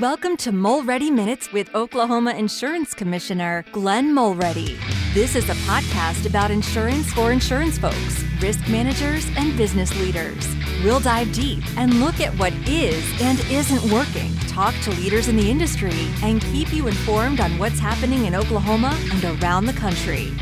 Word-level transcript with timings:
Welcome 0.00 0.36
to 0.38 0.50
Mulready 0.50 1.08
Minutes 1.08 1.52
with 1.52 1.72
Oklahoma 1.72 2.32
Insurance 2.32 2.94
Commissioner 2.94 3.64
Glenn 3.70 4.12
Mulready. 4.12 4.76
This 5.12 5.36
is 5.36 5.48
a 5.48 5.54
podcast 5.68 6.26
about 6.26 6.50
insurance 6.50 7.12
for 7.12 7.30
insurance 7.30 7.78
folks, 7.78 8.24
risk 8.40 8.68
managers, 8.68 9.24
and 9.36 9.56
business 9.56 9.96
leaders. 10.00 10.48
We'll 10.82 10.98
dive 10.98 11.32
deep 11.32 11.62
and 11.76 12.00
look 12.00 12.18
at 12.18 12.36
what 12.40 12.52
is 12.68 13.04
and 13.22 13.38
isn't 13.48 13.88
working, 13.92 14.34
talk 14.48 14.74
to 14.82 14.90
leaders 14.90 15.28
in 15.28 15.36
the 15.36 15.48
industry, 15.48 16.10
and 16.24 16.40
keep 16.40 16.72
you 16.72 16.88
informed 16.88 17.38
on 17.38 17.56
what's 17.56 17.78
happening 17.78 18.24
in 18.24 18.34
Oklahoma 18.34 18.98
and 19.12 19.40
around 19.40 19.66
the 19.66 19.74
country. 19.74 20.32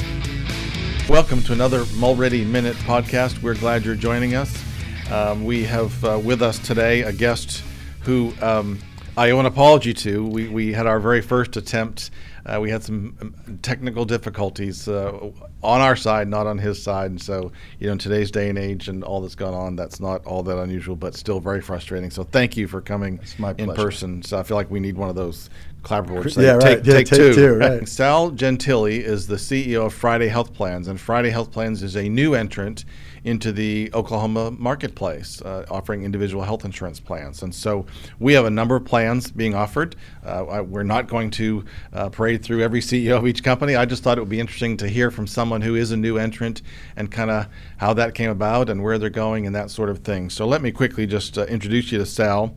Welcome 1.10 1.42
to 1.42 1.52
another 1.52 1.84
Mulready 1.96 2.46
Minute 2.46 2.76
podcast. 2.76 3.42
We're 3.42 3.56
glad 3.56 3.84
you're 3.84 3.96
joining 3.96 4.34
us. 4.34 4.64
Um, 5.10 5.44
we 5.44 5.64
have 5.64 6.02
uh, 6.06 6.18
with 6.18 6.40
us 6.40 6.58
today 6.58 7.02
a 7.02 7.12
guest 7.12 7.62
who 8.00 8.32
um, 8.40 8.78
I 9.14 9.30
owe 9.30 9.40
an 9.40 9.46
apology 9.46 9.92
to. 9.92 10.26
We, 10.26 10.48
we 10.48 10.72
had 10.72 10.86
our 10.86 10.98
very 10.98 11.20
first 11.20 11.56
attempt. 11.58 12.10
Uh, 12.44 12.58
we 12.60 12.70
had 12.70 12.82
some 12.82 13.16
um, 13.20 13.58
technical 13.62 14.04
difficulties 14.04 14.88
uh, 14.88 15.30
on 15.62 15.80
our 15.80 15.96
side, 15.96 16.28
not 16.28 16.46
on 16.46 16.58
his 16.58 16.82
side. 16.82 17.10
And 17.10 17.20
so, 17.20 17.52
you 17.78 17.86
know, 17.86 17.92
in 17.92 17.98
today's 17.98 18.30
day 18.30 18.48
and 18.48 18.58
age 18.58 18.88
and 18.88 19.04
all 19.04 19.20
that's 19.20 19.34
gone 19.34 19.54
on, 19.54 19.76
that's 19.76 20.00
not 20.00 20.24
all 20.26 20.42
that 20.42 20.58
unusual, 20.58 20.96
but 20.96 21.14
still 21.14 21.40
very 21.40 21.60
frustrating. 21.60 22.10
So 22.10 22.24
thank 22.24 22.56
you 22.56 22.66
for 22.66 22.80
coming 22.80 23.20
in 23.58 23.72
person. 23.74 24.22
So 24.22 24.38
I 24.38 24.42
feel 24.42 24.56
like 24.56 24.70
we 24.70 24.80
need 24.80 24.96
one 24.96 25.08
of 25.08 25.14
those 25.14 25.50
clapperboards. 25.82 26.40
Yeah, 26.40 26.52
right. 26.52 26.60
Take, 26.60 26.86
yeah, 26.86 26.94
take, 26.94 27.06
take 27.06 27.18
two. 27.18 27.34
two 27.34 27.54
right. 27.54 27.88
Sal 27.88 28.30
Gentile 28.30 28.86
is 28.86 29.26
the 29.26 29.36
CEO 29.36 29.86
of 29.86 29.94
Friday 29.94 30.28
Health 30.28 30.54
Plans, 30.54 30.88
and 30.88 31.00
Friday 31.00 31.30
Health 31.30 31.50
Plans 31.50 31.82
is 31.82 31.96
a 31.96 32.08
new 32.08 32.34
entrant 32.34 32.84
into 33.24 33.52
the 33.52 33.90
Oklahoma 33.94 34.50
marketplace, 34.50 35.40
uh, 35.42 35.64
offering 35.70 36.02
individual 36.02 36.42
health 36.42 36.64
insurance 36.64 36.98
plans. 36.98 37.42
And 37.42 37.54
so 37.54 37.86
we 38.18 38.32
have 38.32 38.44
a 38.46 38.50
number 38.50 38.74
of 38.74 38.84
plans 38.84 39.30
being 39.30 39.54
offered. 39.54 39.94
Uh, 40.24 40.64
we're 40.66 40.82
not 40.82 41.06
going 41.06 41.30
to 41.32 41.64
uh, 41.92 42.08
parade 42.08 42.31
through 42.38 42.62
every 42.62 42.80
CEO 42.80 43.16
of 43.16 43.26
each 43.26 43.42
company. 43.42 43.74
I 43.74 43.84
just 43.84 44.02
thought 44.02 44.18
it 44.18 44.20
would 44.20 44.30
be 44.30 44.40
interesting 44.40 44.76
to 44.78 44.88
hear 44.88 45.10
from 45.10 45.26
someone 45.26 45.62
who 45.62 45.74
is 45.74 45.90
a 45.90 45.96
new 45.96 46.18
entrant 46.18 46.62
and 46.96 47.10
kind 47.10 47.30
of 47.30 47.48
how 47.78 47.94
that 47.94 48.14
came 48.14 48.30
about 48.30 48.68
and 48.68 48.82
where 48.82 48.98
they're 48.98 49.10
going 49.10 49.46
and 49.46 49.54
that 49.54 49.70
sort 49.70 49.90
of 49.90 49.98
thing. 49.98 50.30
So 50.30 50.46
let 50.46 50.62
me 50.62 50.72
quickly 50.72 51.06
just 51.06 51.36
uh, 51.38 51.44
introduce 51.44 51.92
you 51.92 51.98
to 51.98 52.06
Sal. 52.06 52.54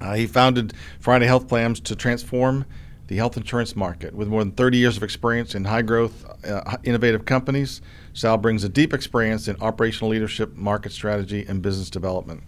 Uh, 0.00 0.14
he 0.14 0.26
founded 0.26 0.74
Friday 1.00 1.26
Health 1.26 1.48
Plans 1.48 1.80
to 1.80 1.96
transform 1.96 2.64
the 3.08 3.16
health 3.16 3.36
insurance 3.36 3.74
market. 3.74 4.14
With 4.14 4.28
more 4.28 4.44
than 4.44 4.52
30 4.52 4.78
years 4.78 4.96
of 4.96 5.02
experience 5.02 5.54
in 5.54 5.64
high 5.64 5.82
growth, 5.82 6.24
uh, 6.44 6.76
innovative 6.84 7.24
companies, 7.24 7.80
Sal 8.12 8.36
brings 8.36 8.64
a 8.64 8.68
deep 8.68 8.92
experience 8.92 9.48
in 9.48 9.56
operational 9.60 10.10
leadership, 10.10 10.54
market 10.56 10.92
strategy, 10.92 11.44
and 11.48 11.62
business 11.62 11.90
development. 11.90 12.42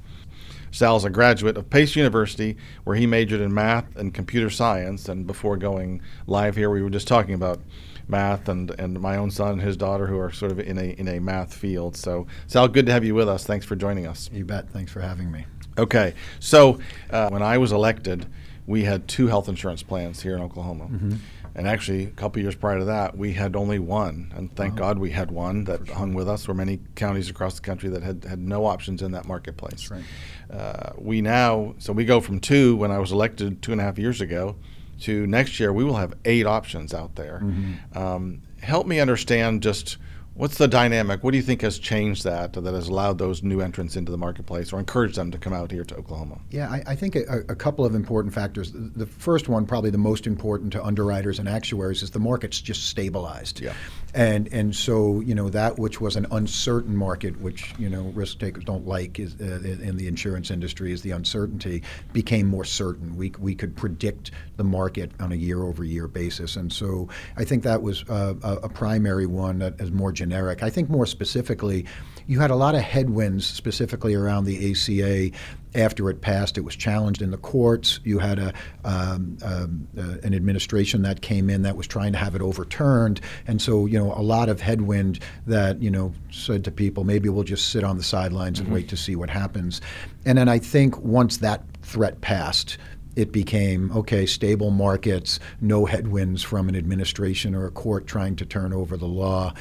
Sal 0.71 0.97
is 0.97 1.05
a 1.05 1.11
graduate 1.11 1.57
of 1.57 1.69
Pace 1.71 1.97
University, 1.97 2.57
where 2.85 2.97
he 2.97 3.07
majored 3.07 3.41
in 3.41 3.53
math 3.53 3.97
and 3.97 4.15
computer 4.15 4.51
science. 4.51 5.09
And 5.09 5.27
before 5.27 5.57
going 5.57 6.01
live 6.27 6.57
here, 6.57 6.71
we 6.71 6.83
were 6.83 6.91
just 6.91 7.09
talking 7.09 7.35
about 7.35 7.61
math 8.09 8.49
and, 8.49 8.71
and 8.79 9.01
my 9.01 9.17
own 9.17 9.31
son 9.31 9.53
and 9.53 9.63
his 9.63 9.77
daughter 9.77 10.07
who 10.07 10.19
are 10.19 10.33
sort 10.33 10.53
of 10.53 10.59
in 10.59 10.79
a 10.79 10.91
in 10.99 11.09
a 11.09 11.21
math 11.21 11.55
field. 11.55 11.97
So 11.97 12.27
Sal, 12.47 12.69
good 12.69 12.87
to 12.87 12.93
have 12.93 13.05
you 13.05 13.15
with 13.15 13.29
us. 13.29 13.45
Thanks 13.45 13.65
for 13.65 13.77
joining 13.77 14.07
us. 14.07 14.31
You 14.33 14.45
bet. 14.45 14.69
Thanks 14.71 14.93
for 14.93 15.01
having 15.01 15.31
me. 15.31 15.47
Okay, 15.79 16.15
so 16.41 16.79
uh, 17.11 17.31
when 17.31 17.43
I 17.43 17.57
was 17.57 17.73
elected, 17.73 18.27
we 18.71 18.85
had 18.85 19.09
two 19.09 19.27
health 19.27 19.49
insurance 19.49 19.83
plans 19.83 20.23
here 20.23 20.37
in 20.37 20.43
Oklahoma. 20.43 20.85
Mm-hmm. 20.85 21.15
And 21.57 21.67
actually, 21.67 22.05
a 22.05 22.11
couple 22.11 22.41
years 22.41 22.55
prior 22.55 22.79
to 22.79 22.85
that, 22.85 23.19
we 23.19 23.33
had 23.33 23.57
only 23.57 23.81
one. 23.81 24.33
And 24.37 24.55
thank 24.55 24.77
God 24.77 25.01
we 25.01 25.11
had 25.11 25.33
one 25.33 25.65
that 25.65 25.85
sure. 25.85 25.97
hung 25.97 26.15
with 26.15 26.29
us. 26.29 26.47
There 26.47 26.55
were 26.55 26.59
many 26.59 26.79
counties 26.95 27.29
across 27.29 27.57
the 27.57 27.63
country 27.63 27.91
that 27.91 28.05
had, 28.05 28.25
had 28.25 28.39
no 28.39 28.67
options 28.67 29.03
in 29.03 29.11
that 29.11 29.27
marketplace. 29.27 29.91
Right. 29.91 30.05
Uh, 30.49 30.93
we 30.97 31.21
now, 31.21 31.75
so 31.79 31.93
we 31.93 32.05
go 32.05 32.21
from 32.21 32.39
two 32.39 32.77
when 32.77 32.93
I 32.93 33.01
was 33.01 33.11
elected 33.11 33.61
two 33.61 33.73
and 33.73 33.81
a 33.81 33.85
half 33.85 33.99
years 33.99 34.21
ago 34.21 34.55
to 35.01 35.27
next 35.27 35.59
year, 35.59 35.73
we 35.73 35.83
will 35.83 35.97
have 35.97 36.15
eight 36.25 36.47
options 36.47 36.95
out 36.95 37.17
there. 37.17 37.41
Mm-hmm. 37.43 37.99
Um, 37.99 38.43
help 38.63 38.87
me 38.87 39.01
understand 39.01 39.65
just 39.65 39.97
What's 40.41 40.57
the 40.57 40.69
dynamic? 40.69 41.23
What 41.23 41.33
do 41.33 41.37
you 41.37 41.43
think 41.43 41.61
has 41.61 41.79
changed 41.79 42.25
that 42.25 42.55
that 42.55 42.65
has 42.65 42.89
allowed 42.89 43.19
those 43.19 43.43
new 43.43 43.61
entrants 43.61 43.95
into 43.95 44.11
the 44.11 44.17
marketplace 44.17 44.73
or 44.73 44.79
encouraged 44.79 45.17
them 45.17 45.31
to 45.33 45.37
come 45.37 45.53
out 45.53 45.71
here 45.71 45.85
to 45.85 45.95
Oklahoma? 45.95 46.41
Yeah, 46.49 46.71
I, 46.71 46.83
I 46.87 46.97
think 46.97 47.15
a, 47.15 47.45
a, 47.51 47.55
couple 47.55 47.85
of 47.85 47.95
important 47.95 48.33
factors. 48.33 48.73
The 48.75 49.05
first 49.05 49.51
one, 49.51 49.67
probably 49.67 49.91
the 49.91 49.99
most 49.99 50.27
important 50.27 50.73
to 50.73 50.83
underwriters 50.83 51.39
and 51.39 51.47
actuaries, 51.47 52.03
is 52.03 52.13
the 52.13 52.21
market's 52.21 52.59
just 52.59 52.89
stabilized. 52.89 53.61
Yeah. 53.61 53.75
And 54.15 54.53
and 54.53 54.75
so 54.75 55.21
you 55.21 55.35
know 55.35 55.49
that 55.51 55.79
which 55.79 56.01
was 56.01 56.17
an 56.17 56.27
uncertain 56.33 56.97
market, 56.97 57.41
which 57.41 57.73
you 57.79 57.89
know 57.89 58.05
risk 58.15 58.39
takers 58.39 58.65
don't 58.65 58.87
like, 58.87 59.19
is 59.21 59.37
uh, 59.41 59.61
in 59.63 59.97
the 59.97 60.09
insurance 60.09 60.51
industry, 60.51 60.93
is 60.93 61.03
the 61.03 61.13
uncertainty 61.13 61.83
became 62.13 62.47
more 62.47 62.65
certain. 62.65 63.17
We 63.17 63.33
we 63.39 63.55
could 63.55 63.77
predict 63.77 64.33
the 64.57 64.65
market 64.65 65.13
on 65.21 65.33
a 65.33 65.37
year 65.37 65.63
over 65.63 65.85
year 65.85 66.09
basis, 66.09 66.57
and 66.57 66.73
so 66.73 67.09
I 67.37 67.45
think 67.45 67.63
that 67.63 67.83
was 67.83 68.05
uh, 68.09 68.35
a, 68.43 68.55
a 68.65 68.69
primary 68.69 69.27
one 69.27 69.59
that 69.61 69.81
is 69.81 69.91
more 69.93 70.13
generic. 70.13 70.63
I 70.63 70.71
think 70.71 70.91
more 70.91 71.07
specifically, 71.07 71.87
you 72.31 72.39
had 72.39 72.53
a 72.53 72.57
lot 72.57 72.77
of 72.77 72.81
headwinds 72.81 73.45
specifically 73.45 74.15
around 74.15 74.45
the 74.45 74.71
ACA 74.71 75.37
after 75.75 76.09
it 76.09 76.21
passed. 76.21 76.57
It 76.57 76.61
was 76.61 76.77
challenged 76.77 77.23
in 77.23 77.33
the 77.33 77.37
courts. 77.37 77.99
You 78.05 78.21
had 78.21 78.39
a, 78.39 78.55
um, 78.85 79.37
um, 79.43 79.89
uh, 79.99 80.19
an 80.23 80.33
administration 80.33 81.03
that 81.03 81.23
came 81.23 81.51
in 81.51 81.63
that 81.63 81.77
was 81.77 81.89
trying 81.89 82.13
to 82.13 82.19
have 82.19 82.37
it 82.37 82.41
overturned, 82.41 83.21
and 83.49 83.61
so 83.61 83.87
you 83.87 83.99
know 83.99 84.13
a 84.13 84.23
lot 84.23 84.49
of 84.49 84.61
headwind 84.61 85.19
that 85.49 85.83
you 85.83 85.91
know 85.91 86.13
said 86.31 86.63
to 86.67 86.71
people, 86.71 87.03
maybe 87.03 87.29
we'll 87.29 87.43
just 87.43 87.71
sit 87.71 87.83
on 87.83 87.97
the 87.97 88.05
sidelines 88.05 88.61
and 88.61 88.67
mm-hmm. 88.67 88.77
wait 88.77 88.89
to 88.91 88.97
see 88.97 89.17
what 89.17 89.29
happens. 89.29 89.81
And 90.25 90.39
then 90.39 90.49
I 90.49 90.61
think 90.61 90.97
once 91.01 91.39
that 91.39 91.65
threat 91.83 92.21
passed, 92.21 92.79
it 93.17 93.33
became 93.33 93.91
okay, 93.91 94.25
stable 94.25 94.71
markets, 94.71 95.41
no 95.61 95.85
headwinds 95.85 96.45
from 96.45 96.69
an 96.69 96.77
administration 96.77 97.57
or 97.57 97.67
a 97.67 97.73
court 97.73 98.07
trying 98.07 98.37
to 98.37 98.47
turn 98.47 98.73
over 98.73 98.97
the 98.97 99.09
law 99.09 99.53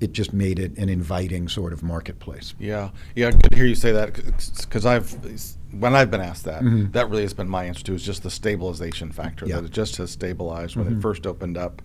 it 0.00 0.12
just 0.12 0.32
made 0.32 0.58
it 0.58 0.76
an 0.76 0.88
inviting 0.88 1.48
sort 1.48 1.72
of 1.72 1.82
marketplace. 1.82 2.54
Yeah, 2.58 2.90
yeah, 3.14 3.30
good 3.30 3.50
to 3.50 3.56
hear 3.56 3.66
you 3.66 3.74
say 3.74 3.92
that 3.92 4.14
because 4.60 4.86
I've 4.86 5.10
when 5.72 5.94
I've 5.94 6.10
been 6.10 6.20
asked 6.20 6.44
that, 6.44 6.62
mm-hmm. 6.62 6.90
that 6.92 7.10
really 7.10 7.22
has 7.22 7.34
been 7.34 7.48
my 7.48 7.64
answer 7.64 7.84
to 7.84 7.94
is 7.94 8.04
just 8.04 8.22
the 8.22 8.30
stabilization 8.30 9.12
factor 9.12 9.46
yeah. 9.46 9.56
that 9.56 9.64
it 9.64 9.70
just 9.72 9.96
has 9.96 10.10
stabilized 10.10 10.76
when 10.76 10.86
mm-hmm. 10.86 10.98
it 10.98 11.02
first 11.02 11.26
opened 11.26 11.56
up. 11.56 11.82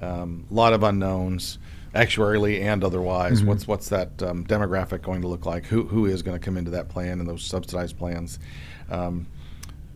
A 0.00 0.08
um, 0.08 0.46
lot 0.50 0.72
of 0.72 0.82
unknowns, 0.82 1.58
actuarially 1.94 2.62
and 2.62 2.84
otherwise. 2.84 3.38
Mm-hmm. 3.38 3.48
What's 3.48 3.66
what's 3.66 3.88
that 3.88 4.22
um, 4.22 4.44
demographic 4.46 5.02
going 5.02 5.22
to 5.22 5.28
look 5.28 5.46
like? 5.46 5.66
Who 5.66 5.84
who 5.84 6.06
is 6.06 6.22
going 6.22 6.38
to 6.38 6.44
come 6.44 6.56
into 6.56 6.70
that 6.72 6.88
plan 6.88 7.20
and 7.20 7.28
those 7.28 7.44
subsidized 7.44 7.98
plans? 7.98 8.38
Um, 8.90 9.26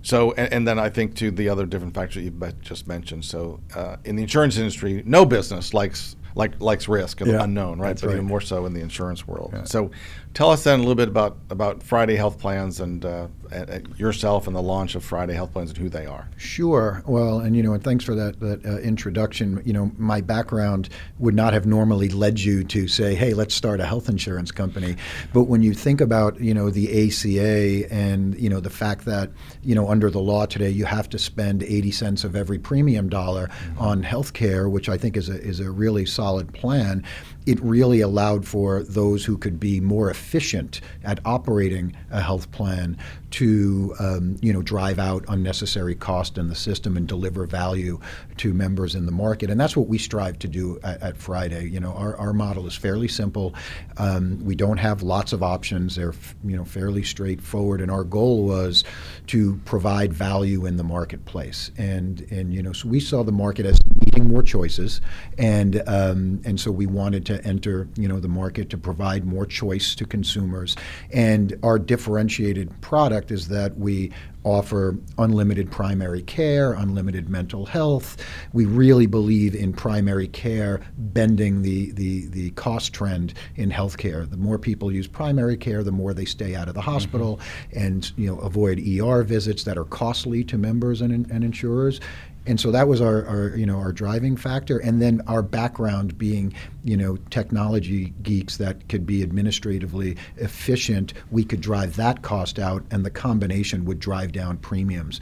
so, 0.02 0.32
and, 0.32 0.52
and, 0.52 0.68
then 0.68 0.78
I 0.78 0.90
think 0.90 1.14
to 1.16 1.30
the 1.30 1.48
other 1.48 1.64
different 1.64 1.94
factors 1.94 2.16
that 2.16 2.22
you 2.22 2.52
just 2.60 2.86
mentioned. 2.86 3.24
So, 3.24 3.60
uh, 3.74 3.96
in 4.04 4.16
the 4.16 4.22
insurance 4.22 4.58
industry, 4.58 5.02
no 5.06 5.24
business 5.24 5.72
likes 5.72 6.14
like 6.34 6.60
likes 6.60 6.88
risk 6.88 7.20
and 7.20 7.30
yeah, 7.30 7.44
unknown, 7.44 7.78
right? 7.78 7.94
But 7.94 8.08
right. 8.08 8.14
even 8.14 8.26
more 8.26 8.40
so 8.40 8.66
in 8.66 8.74
the 8.74 8.80
insurance 8.80 9.26
world. 9.26 9.50
Yeah. 9.52 9.64
So, 9.64 9.90
tell 10.34 10.50
us 10.50 10.64
then 10.64 10.80
a 10.80 10.82
little 10.82 10.96
bit 10.96 11.08
about 11.08 11.36
about 11.50 11.82
Friday 11.82 12.16
Health 12.16 12.38
Plans 12.38 12.80
and, 12.80 13.04
uh, 13.04 13.28
and 13.52 13.94
yourself 13.96 14.48
and 14.48 14.56
the 14.56 14.62
launch 14.62 14.96
of 14.96 15.04
Friday 15.04 15.34
Health 15.34 15.52
Plans 15.52 15.70
and 15.70 15.78
who 15.78 15.88
they 15.88 16.06
are. 16.06 16.28
Sure. 16.36 17.02
Well, 17.06 17.38
and 17.38 17.54
you 17.56 17.62
know, 17.62 17.72
and 17.72 17.84
thanks 17.84 18.04
for 18.04 18.16
that 18.16 18.40
that 18.40 18.66
uh, 18.66 18.78
introduction. 18.78 19.62
You 19.64 19.72
know, 19.72 19.92
my 19.96 20.20
background 20.20 20.88
would 21.18 21.34
not 21.34 21.52
have 21.52 21.66
normally 21.66 22.08
led 22.08 22.40
you 22.40 22.64
to 22.64 22.88
say, 22.88 23.14
"Hey, 23.14 23.32
let's 23.32 23.54
start 23.54 23.78
a 23.78 23.86
health 23.86 24.08
insurance 24.08 24.50
company." 24.50 24.96
But 25.32 25.44
when 25.44 25.62
you 25.62 25.72
think 25.72 26.00
about 26.00 26.40
you 26.40 26.52
know 26.52 26.68
the 26.68 27.08
ACA 27.08 27.92
and 27.94 28.38
you 28.40 28.50
know 28.50 28.60
the 28.60 28.70
fact 28.70 29.04
that 29.04 29.30
you 29.62 29.74
know 29.76 29.88
under 29.88 30.10
the 30.10 30.20
law 30.20 30.46
today 30.46 30.70
you 30.70 30.84
have 30.84 31.08
to 31.10 31.18
spend 31.18 31.62
80 31.62 31.90
cents 31.92 32.24
of 32.24 32.34
every 32.34 32.58
premium 32.58 33.08
dollar 33.08 33.46
mm-hmm. 33.46 33.78
on 33.78 34.02
health 34.02 34.32
care, 34.32 34.68
which 34.68 34.88
I 34.88 34.98
think 34.98 35.16
is 35.16 35.28
a 35.28 35.40
is 35.40 35.60
a 35.60 35.70
really 35.70 36.04
solid 36.06 36.23
plan 36.52 37.04
it 37.46 37.60
really 37.60 38.00
allowed 38.00 38.46
for 38.46 38.82
those 38.84 39.24
who 39.24 39.36
could 39.36 39.60
be 39.60 39.80
more 39.80 40.10
efficient 40.10 40.80
at 41.02 41.20
operating 41.24 41.94
a 42.10 42.20
health 42.20 42.50
plan 42.52 42.96
to 43.34 43.92
um, 43.98 44.36
you 44.40 44.52
know 44.52 44.62
drive 44.62 45.00
out 45.00 45.24
unnecessary 45.26 45.96
cost 45.96 46.38
in 46.38 46.48
the 46.48 46.54
system 46.54 46.96
and 46.96 47.08
deliver 47.08 47.46
value 47.46 47.98
to 48.36 48.54
members 48.54 48.94
in 48.94 49.06
the 49.06 49.12
market. 49.12 49.50
And 49.50 49.60
that's 49.60 49.76
what 49.76 49.88
we 49.88 49.98
strive 49.98 50.38
to 50.38 50.48
do 50.48 50.78
at, 50.84 51.02
at 51.02 51.16
Friday. 51.16 51.68
You 51.68 51.80
know 51.80 51.92
our, 51.94 52.16
our 52.16 52.32
model 52.32 52.64
is 52.68 52.76
fairly 52.76 53.08
simple. 53.08 53.52
Um, 53.96 54.38
we 54.44 54.54
don't 54.54 54.78
have 54.78 55.02
lots 55.02 55.32
of 55.32 55.42
options. 55.42 55.96
They're 55.96 56.14
you 56.44 56.56
know 56.56 56.64
fairly 56.64 57.02
straightforward. 57.02 57.80
And 57.80 57.90
our 57.90 58.04
goal 58.04 58.44
was 58.44 58.84
to 59.28 59.60
provide 59.64 60.12
value 60.12 60.64
in 60.64 60.76
the 60.76 60.84
marketplace. 60.84 61.72
And 61.76 62.20
and 62.30 62.54
you 62.54 62.62
know 62.62 62.72
so 62.72 62.88
we 62.88 63.00
saw 63.00 63.24
the 63.24 63.32
market 63.32 63.66
as 63.66 63.80
needing 64.04 64.28
more 64.28 64.44
choices. 64.44 65.00
And 65.38 65.82
um, 65.88 66.40
and 66.44 66.60
so 66.60 66.70
we 66.70 66.86
wanted 66.86 67.26
to 67.26 67.33
enter 67.44 67.88
you 67.96 68.08
know 68.08 68.20
the 68.20 68.28
market 68.28 68.70
to 68.70 68.78
provide 68.78 69.24
more 69.24 69.46
choice 69.46 69.94
to 69.94 70.04
consumers 70.04 70.76
and 71.12 71.58
our 71.62 71.78
differentiated 71.78 72.80
product 72.80 73.30
is 73.30 73.48
that 73.48 73.76
we 73.76 74.10
offer 74.44 74.98
unlimited 75.18 75.70
primary 75.70 76.22
care, 76.22 76.74
unlimited 76.74 77.28
mental 77.28 77.64
health. 77.64 78.16
We 78.52 78.66
really 78.66 79.06
believe 79.06 79.54
in 79.54 79.72
primary 79.72 80.28
care 80.28 80.80
bending 80.96 81.62
the, 81.62 81.92
the, 81.92 82.26
the 82.26 82.50
cost 82.50 82.92
trend 82.92 83.34
in 83.56 83.70
healthcare. 83.70 84.28
The 84.28 84.36
more 84.36 84.58
people 84.58 84.92
use 84.92 85.06
primary 85.06 85.56
care, 85.56 85.82
the 85.82 85.92
more 85.92 86.12
they 86.12 86.26
stay 86.26 86.54
out 86.54 86.68
of 86.68 86.74
the 86.74 86.82
hospital 86.82 87.38
mm-hmm. 87.38 87.78
and 87.78 88.12
you 88.16 88.26
know 88.26 88.38
avoid 88.40 88.78
ER 88.78 89.22
visits 89.22 89.64
that 89.64 89.78
are 89.78 89.84
costly 89.86 90.44
to 90.44 90.58
members 90.58 91.00
and, 91.00 91.12
and 91.30 91.44
insurers 91.44 92.00
and 92.46 92.60
so 92.60 92.70
that 92.70 92.86
was 92.86 93.00
our, 93.00 93.24
our, 93.26 93.56
you 93.56 93.66
know 93.66 93.78
our 93.78 93.92
driving 93.92 94.36
factor 94.36 94.78
and 94.78 95.00
then 95.00 95.20
our 95.26 95.42
background 95.42 96.16
being 96.18 96.52
you 96.82 96.96
know 96.96 97.16
technology 97.30 98.12
geeks 98.22 98.56
that 98.56 98.88
could 98.88 99.06
be 99.06 99.22
administratively 99.22 100.16
efficient 100.36 101.14
we 101.30 101.44
could 101.44 101.60
drive 101.60 101.96
that 101.96 102.22
cost 102.22 102.58
out 102.58 102.82
and 102.90 103.04
the 103.04 103.10
combination 103.10 103.84
would 103.84 103.98
drive 103.98 104.32
down 104.32 104.56
premiums 104.58 105.20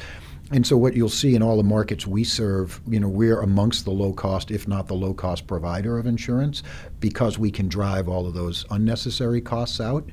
and 0.53 0.67
so 0.67 0.77
what 0.77 0.95
you'll 0.95 1.09
see 1.09 1.35
in 1.35 1.43
all 1.43 1.57
the 1.57 1.63
markets 1.63 2.07
we 2.07 2.25
serve, 2.25 2.83
you 2.87 3.01
know, 3.01 3.09
we're 3.09 3.41
amongst 3.41 3.87
the 3.87 3.91
low 3.91 4.13
cost, 4.13 4.51
if 4.51 4.69
not 4.69 4.87
the 4.87 4.95
low 4.95 5.15
cost 5.15 5.47
provider 5.47 5.97
of 5.97 6.07
insurance, 6.07 6.63
because 7.01 7.39
we 7.39 7.51
can 7.51 7.69
drive 7.69 8.07
all 8.07 8.27
of 8.27 8.35
those 8.35 8.67
unnecessary 8.71 9.41
costs 9.41 9.81
out. 9.81 10.07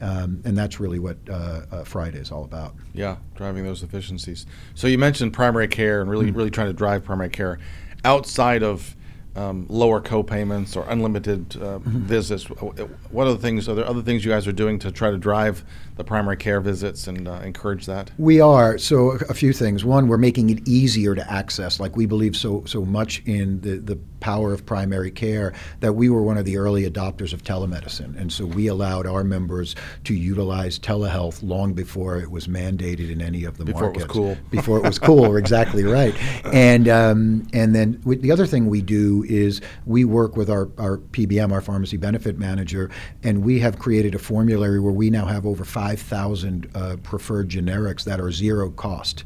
Um, 0.00 0.40
and 0.44 0.56
that's 0.56 0.80
really 0.80 0.98
what 0.98 1.18
uh, 1.28 1.62
uh, 1.70 1.84
Friday 1.84 2.18
is 2.18 2.30
all 2.30 2.44
about. 2.44 2.74
Yeah, 2.94 3.16
driving 3.34 3.64
those 3.64 3.82
efficiencies. 3.82 4.46
So 4.74 4.86
you 4.86 4.98
mentioned 4.98 5.32
primary 5.32 5.68
care 5.68 6.00
and 6.00 6.10
really, 6.10 6.26
mm-hmm. 6.26 6.36
really 6.36 6.50
trying 6.50 6.68
to 6.68 6.72
drive 6.72 7.04
primary 7.04 7.30
care 7.30 7.58
outside 8.04 8.62
of 8.62 8.96
um, 9.36 9.66
lower 9.68 10.00
co-payments 10.00 10.76
or 10.76 10.84
unlimited 10.88 11.56
uh, 11.56 11.78
mm-hmm. 11.78 12.00
visits. 12.00 12.44
What 12.44 13.26
are 13.26 13.32
the 13.32 13.38
things? 13.38 13.68
Are 13.68 13.74
there 13.74 13.86
other 13.86 14.02
things 14.02 14.24
you 14.24 14.30
guys 14.30 14.46
are 14.46 14.52
doing 14.52 14.78
to 14.80 14.90
try 14.90 15.10
to 15.10 15.18
drive 15.18 15.64
the 15.96 16.04
primary 16.04 16.36
care 16.36 16.60
visits 16.60 17.06
and 17.06 17.28
uh, 17.28 17.40
encourage 17.44 17.86
that? 17.86 18.10
We 18.18 18.40
are. 18.40 18.78
So 18.78 19.18
a 19.28 19.34
few 19.34 19.52
things. 19.52 19.84
One, 19.84 20.08
we're 20.08 20.18
making 20.18 20.50
it 20.50 20.66
easier 20.66 21.14
to 21.14 21.32
access. 21.32 21.78
Like 21.78 21.96
we 21.96 22.06
believe 22.06 22.36
so 22.36 22.64
so 22.66 22.84
much 22.84 23.22
in 23.26 23.60
the 23.60 23.76
the 23.76 23.98
power 24.20 24.52
of 24.52 24.64
primary 24.66 25.10
care 25.10 25.52
that 25.80 25.94
we 25.94 26.08
were 26.08 26.22
one 26.22 26.38
of 26.38 26.44
the 26.44 26.56
early 26.56 26.88
adopters 26.88 27.32
of 27.32 27.42
telemedicine, 27.42 28.18
and 28.18 28.32
so 28.32 28.44
we 28.44 28.66
allowed 28.66 29.06
our 29.06 29.24
members 29.24 29.74
to 30.04 30.14
utilize 30.14 30.78
telehealth 30.78 31.42
long 31.42 31.72
before 31.72 32.18
it 32.18 32.30
was 32.30 32.46
mandated 32.46 33.10
in 33.10 33.20
any 33.20 33.44
of 33.44 33.58
the 33.58 33.64
before 33.64 33.82
markets. 33.82 34.06
Before 34.06 34.26
it 34.26 34.32
was 34.32 34.36
cool. 34.36 34.50
Before 34.50 34.78
it 34.78 34.82
was 34.84 34.98
cool. 34.98 35.36
exactly 35.40 35.84
right. 35.84 36.14
And 36.52 36.88
um, 36.88 37.48
and 37.52 37.74
then 37.74 38.00
we, 38.04 38.16
the 38.16 38.30
other 38.30 38.46
thing 38.46 38.66
we 38.66 38.82
do 38.82 39.24
is 39.28 39.60
we 39.86 40.04
work 40.04 40.36
with 40.36 40.50
our, 40.50 40.68
our 40.78 40.98
PBM, 40.98 41.52
our 41.52 41.60
pharmacy 41.60 41.96
benefit 41.96 42.38
manager, 42.38 42.90
and 43.22 43.42
we 43.42 43.58
have 43.60 43.78
created 43.78 44.14
a 44.14 44.18
formulary 44.18 44.80
where 44.80 44.92
we 44.92 45.10
now 45.10 45.26
have 45.26 45.46
over 45.46 45.64
5,000 45.64 46.70
uh, 46.74 46.96
preferred 47.02 47.48
generics 47.48 48.04
that 48.04 48.20
are 48.20 48.30
zero 48.30 48.70
cost. 48.70 49.24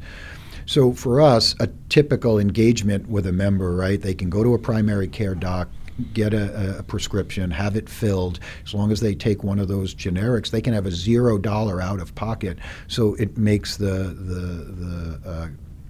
So 0.65 0.93
for 0.93 1.21
us, 1.21 1.55
a 1.59 1.67
typical 1.89 2.39
engagement 2.39 3.07
with 3.07 3.27
a 3.27 3.31
member, 3.31 3.75
right? 3.75 4.01
They 4.01 4.13
can 4.13 4.29
go 4.29 4.43
to 4.43 4.53
a 4.53 4.59
primary 4.59 5.07
care 5.07 5.35
doc, 5.35 5.69
get 6.13 6.33
a, 6.33 6.79
a, 6.79 6.83
prescription, 6.83 7.51
have 7.51 7.75
it 7.75 7.87
filled. 7.87 8.39
As 8.65 8.73
long 8.73 8.91
as 8.91 8.99
they 8.99 9.15
take 9.15 9.43
one 9.43 9.59
of 9.59 9.67
those 9.67 9.93
generics, 9.93 10.49
they 10.49 10.61
can 10.61 10.73
have 10.73 10.85
a 10.85 10.91
zero 10.91 11.37
dollar 11.37 11.81
out 11.81 11.99
of 11.99 12.13
pocket. 12.15 12.57
So 12.87 13.15
it 13.15 13.37
makes 13.37 13.77
the 13.77 13.85
the 13.85 15.19
the 15.23 15.29
uh, 15.29 15.47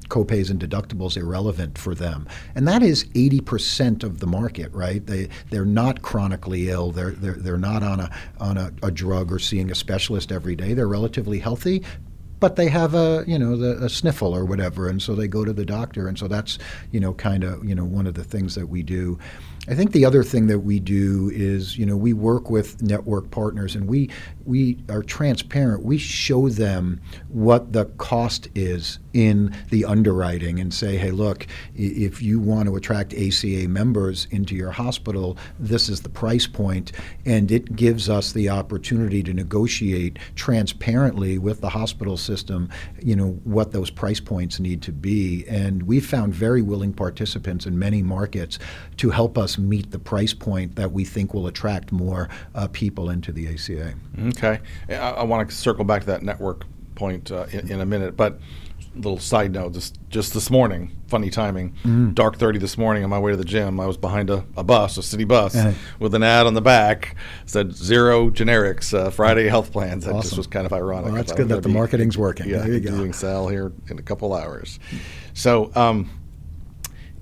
copays 0.10 0.50
and 0.50 0.60
deductibles 0.60 1.18
irrelevant 1.18 1.78
for 1.78 1.96
them. 1.96 2.28
And 2.54 2.68
that 2.68 2.84
is 2.84 3.06
80% 3.06 4.04
of 4.04 4.20
the 4.20 4.28
market, 4.28 4.72
right? 4.72 5.06
They, 5.06 5.30
they're 5.50 5.66
not 5.66 6.04
chronically 6.04 6.70
ill. 6.70 6.92
They're, 6.92 7.12
they're, 7.12 7.34
they're 7.34 7.58
not 7.58 7.84
on, 7.84 8.00
a, 8.00 8.12
on 8.40 8.58
a, 8.58 8.72
a 8.84 8.92
drug 8.92 9.32
or 9.32 9.40
seeing 9.40 9.72
a 9.72 9.76
specialist 9.76 10.32
every 10.32 10.56
day. 10.56 10.74
They're 10.74 10.88
relatively 10.88 11.40
healthy, 11.40 11.84
but 12.40 12.56
they 12.56 12.70
have 12.70 12.94
a 12.94 13.24
you 13.28 13.38
know 13.40 13.56
the, 13.56 13.84
a 13.84 13.90
sniffle 13.90 14.36
or 14.36 14.46
whatever, 14.46 14.88
and 14.88 15.02
so 15.02 15.16
they 15.16 15.28
go 15.28 15.46
to 15.46 15.54
the 15.54 15.66
doctor, 15.66 16.08
and 16.08 16.18
so 16.18 16.28
that's 16.28 16.58
you 16.92 17.00
know 17.00 17.14
kind 17.14 17.44
of 17.44 17.64
you 17.64 17.76
know 17.76 17.86
one 17.86 18.08
of 18.08 18.14
the 18.14 18.24
things 18.24 18.56
that 18.56 18.68
we 18.68 18.84
do. 18.84 19.18
I 19.68 19.74
think 19.74 19.92
the 19.92 20.06
other 20.06 20.24
thing 20.24 20.48
that 20.48 20.60
we 20.60 20.80
do 20.80 21.32
is, 21.34 21.78
you 21.78 21.86
know, 21.86 21.98
we 21.98 22.14
work 22.14 22.50
with 22.50 22.82
network 22.82 23.32
partners 23.32 23.76
and 23.76 23.88
we 23.88 24.10
we 24.46 24.78
are 24.90 25.02
transparent. 25.02 25.84
We 25.84 25.98
show 25.98 26.50
them 26.50 27.02
what 27.30 27.74
the 27.74 27.86
cost 27.86 28.48
is 28.54 29.00
in 29.14 29.56
the 29.72 29.86
underwriting 29.86 30.60
and 30.60 30.74
say, 30.74 30.98
hey, 30.98 31.10
look, 31.10 31.48
if 31.74 32.22
you 32.22 32.40
want 32.40 32.68
to 32.68 32.76
attract 32.76 33.14
ACA 33.14 33.68
members 33.68 34.28
into 34.30 34.56
your 34.56 34.72
hospital, 34.72 35.38
this 35.58 35.90
is 35.90 36.02
the 36.02 36.10
price 36.10 36.46
point. 36.46 36.92
and 37.26 37.52
it 37.52 37.76
gives 37.76 38.10
us 38.10 38.34
the 38.34 38.50
opportunity 38.50 39.24
to 39.24 39.34
negotiate 39.34 40.20
transparently 40.36 41.38
with 41.38 41.62
the 41.62 41.70
hospital 41.70 42.18
system, 42.18 42.70
you 43.02 43.16
know, 43.16 43.40
what 43.44 43.72
those 43.72 43.90
price 43.90 44.20
points 44.20 44.60
need 44.60 44.82
to 44.82 44.92
be. 44.92 45.46
And 45.48 45.84
we've 45.84 46.06
found 46.06 46.34
very 46.34 46.62
willing 46.62 46.94
participants 46.94 47.66
in 47.66 47.80
many 47.80 48.04
markets 48.04 48.60
to 48.98 49.10
help 49.10 49.38
us 49.38 49.55
meet 49.62 49.92
the 49.92 50.00
price 50.00 50.34
point 50.34 50.76
that 50.76 50.92
we 50.92 51.06
think 51.06 51.34
will 51.34 51.48
attract 51.48 51.92
more 51.92 52.30
uh, 52.54 52.68
people 52.72 53.10
into 53.10 53.32
the 53.32 53.48
ACA. 53.48 53.94
Okay. 54.28 54.60
I, 54.90 54.94
I 54.94 55.24
want 55.24 55.50
to 55.50 55.56
circle 55.56 55.86
back 55.86 56.02
to 56.02 56.08
that 56.08 56.24
network 56.24 56.66
point 56.96 57.32
uh, 57.32 57.46
in, 57.52 57.72
in, 57.72 57.82
a 57.82 57.86
minute, 57.86 58.16
but 58.16 58.40
little 58.96 59.20
side 59.20 59.52
note 59.52 59.74
just 59.74 59.98
just 60.10 60.34
this 60.34 60.50
morning 60.50 60.96
funny 61.08 61.30
timing 61.30 61.76
mm. 61.84 62.16
dark 62.16 62.38
30 62.38 62.60
this 62.60 62.78
morning 62.78 63.04
on 63.04 63.10
my 63.10 63.20
way 63.20 63.32
to 63.32 63.38
the 63.38 63.44
gym 63.44 63.80
i 63.80 63.86
was 63.86 63.98
behind 63.98 64.30
a, 64.30 64.46
a 64.56 64.64
bus 64.64 64.98
a 64.98 65.04
city 65.04 65.26
bus 65.26 65.54
uh-huh. 65.56 65.74
with 66.00 66.16
an 66.16 66.24
ad 66.24 66.46
on 66.46 66.54
the 66.54 66.62
back 66.62 67.16
said 67.46 67.74
zero 67.74 68.30
generics 68.30 68.98
uh, 68.98 69.10
friday 69.10 69.48
health 69.48 69.72
plans 69.72 70.06
that 70.06 70.14
awesome. 70.14 70.22
just 70.22 70.38
was 70.38 70.48
kind 70.48 70.66
of 70.66 70.72
ironic 70.72 71.08
well, 71.08 71.16
that's 71.16 71.34
good 71.34 71.50
that 71.50 71.62
the 71.62 71.70
marketing's 71.70 72.18
working 72.18 72.48
yeah 72.48 72.60
there 72.60 72.74
you 72.74 72.80
doing 72.80 73.12
sale 73.12 73.48
here 73.50 73.74
in 73.90 74.00
a 74.00 74.02
couple 74.02 74.34
hours 74.34 74.80
so 75.34 75.72
um, 75.76 76.10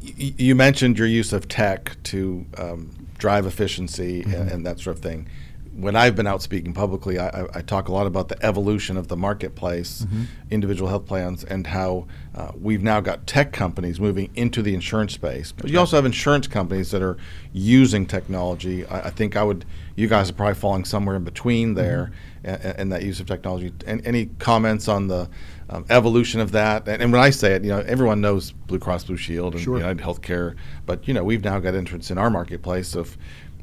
you 0.04 0.54
mentioned 0.56 0.98
your 1.00 1.08
use 1.08 1.32
of 1.32 1.48
tech 1.48 1.96
to 2.04 2.46
um, 2.58 2.92
drive 3.18 3.46
efficiency 3.46 4.22
mm-hmm. 4.22 4.34
and, 4.34 4.52
and, 4.52 4.66
that 4.66 4.80
sort 4.80 4.98
of 4.98 5.02
thing. 5.02 5.28
When 5.76 5.96
I've 5.96 6.16
been 6.16 6.28
out 6.28 6.42
speaking 6.44 6.74
publicly, 6.74 7.18
I, 7.18 7.46
I 7.54 7.62
talk 7.62 7.88
a 7.88 7.94
lot 7.94 8.06
about 8.06 8.28
the 8.28 8.46
evolution 8.46 8.96
of 8.96 9.08
the 9.08 9.16
marketplace, 9.16 10.02
mm-hmm. 10.02 10.24
individual 10.52 10.90
health 10.90 11.08
plans, 11.08 11.44
and 11.44 11.66
how 11.66 12.06
uh, 12.36 12.52
we've 12.60 12.84
now 12.84 13.00
got 13.00 13.26
tech 13.26 13.54
companies 13.54 14.00
moving 14.00 14.30
into 14.36 14.62
the 14.62 14.76
insurance 14.76 15.14
space. 15.14 15.52
But 15.52 15.72
you 15.72 15.80
also 15.80 15.96
have 15.96 16.06
insurance 16.06 16.48
companies 16.48 16.92
that 16.92 17.02
are 17.02 17.18
using 17.54 18.06
technology. 18.06 18.86
I, 18.86 19.08
I, 19.08 19.10
think 19.10 19.36
I 19.36 19.44
would, 19.44 19.66
you 19.96 20.08
guys 20.08 20.30
are 20.30 20.34
probably 20.34 20.56
falling 20.56 20.86
somewhere 20.86 21.16
in 21.16 21.24
between 21.24 21.74
there 21.74 22.12
mm-hmm. 22.44 22.68
and, 22.68 22.80
and, 22.80 22.92
that 22.92 23.02
use 23.02 23.20
of 23.20 23.26
technology. 23.26 23.74
And 23.88 24.06
any 24.06 24.28
comments 24.38 24.88
on 24.88 25.08
the 25.08 25.28
um, 25.70 25.86
evolution 25.90 26.40
of 26.40 26.52
that. 26.52 26.88
And, 26.88 27.02
and, 27.02 27.12
when 27.12 27.22
I 27.22 27.30
say 27.30 27.54
it, 27.54 27.64
you 27.64 27.70
know, 27.70 27.80
everyone 27.80 28.22
knows 28.22 28.52
Blue 28.52 28.80
Cross 28.80 29.06
Blue 29.06 29.18
Shield 29.18 29.54
and 29.54 29.64
sure. 29.64 29.78
United 29.78 30.04
Healthcare, 30.04 30.56
but 30.86 31.08
you 31.08 31.14
know, 31.14 31.24
we've 31.24 31.44
now 31.44 31.60
got 31.60 31.76
entrance 31.76 32.12
in 32.12 32.18
our 32.18 32.30
marketplace 32.30 32.96
of 32.96 33.18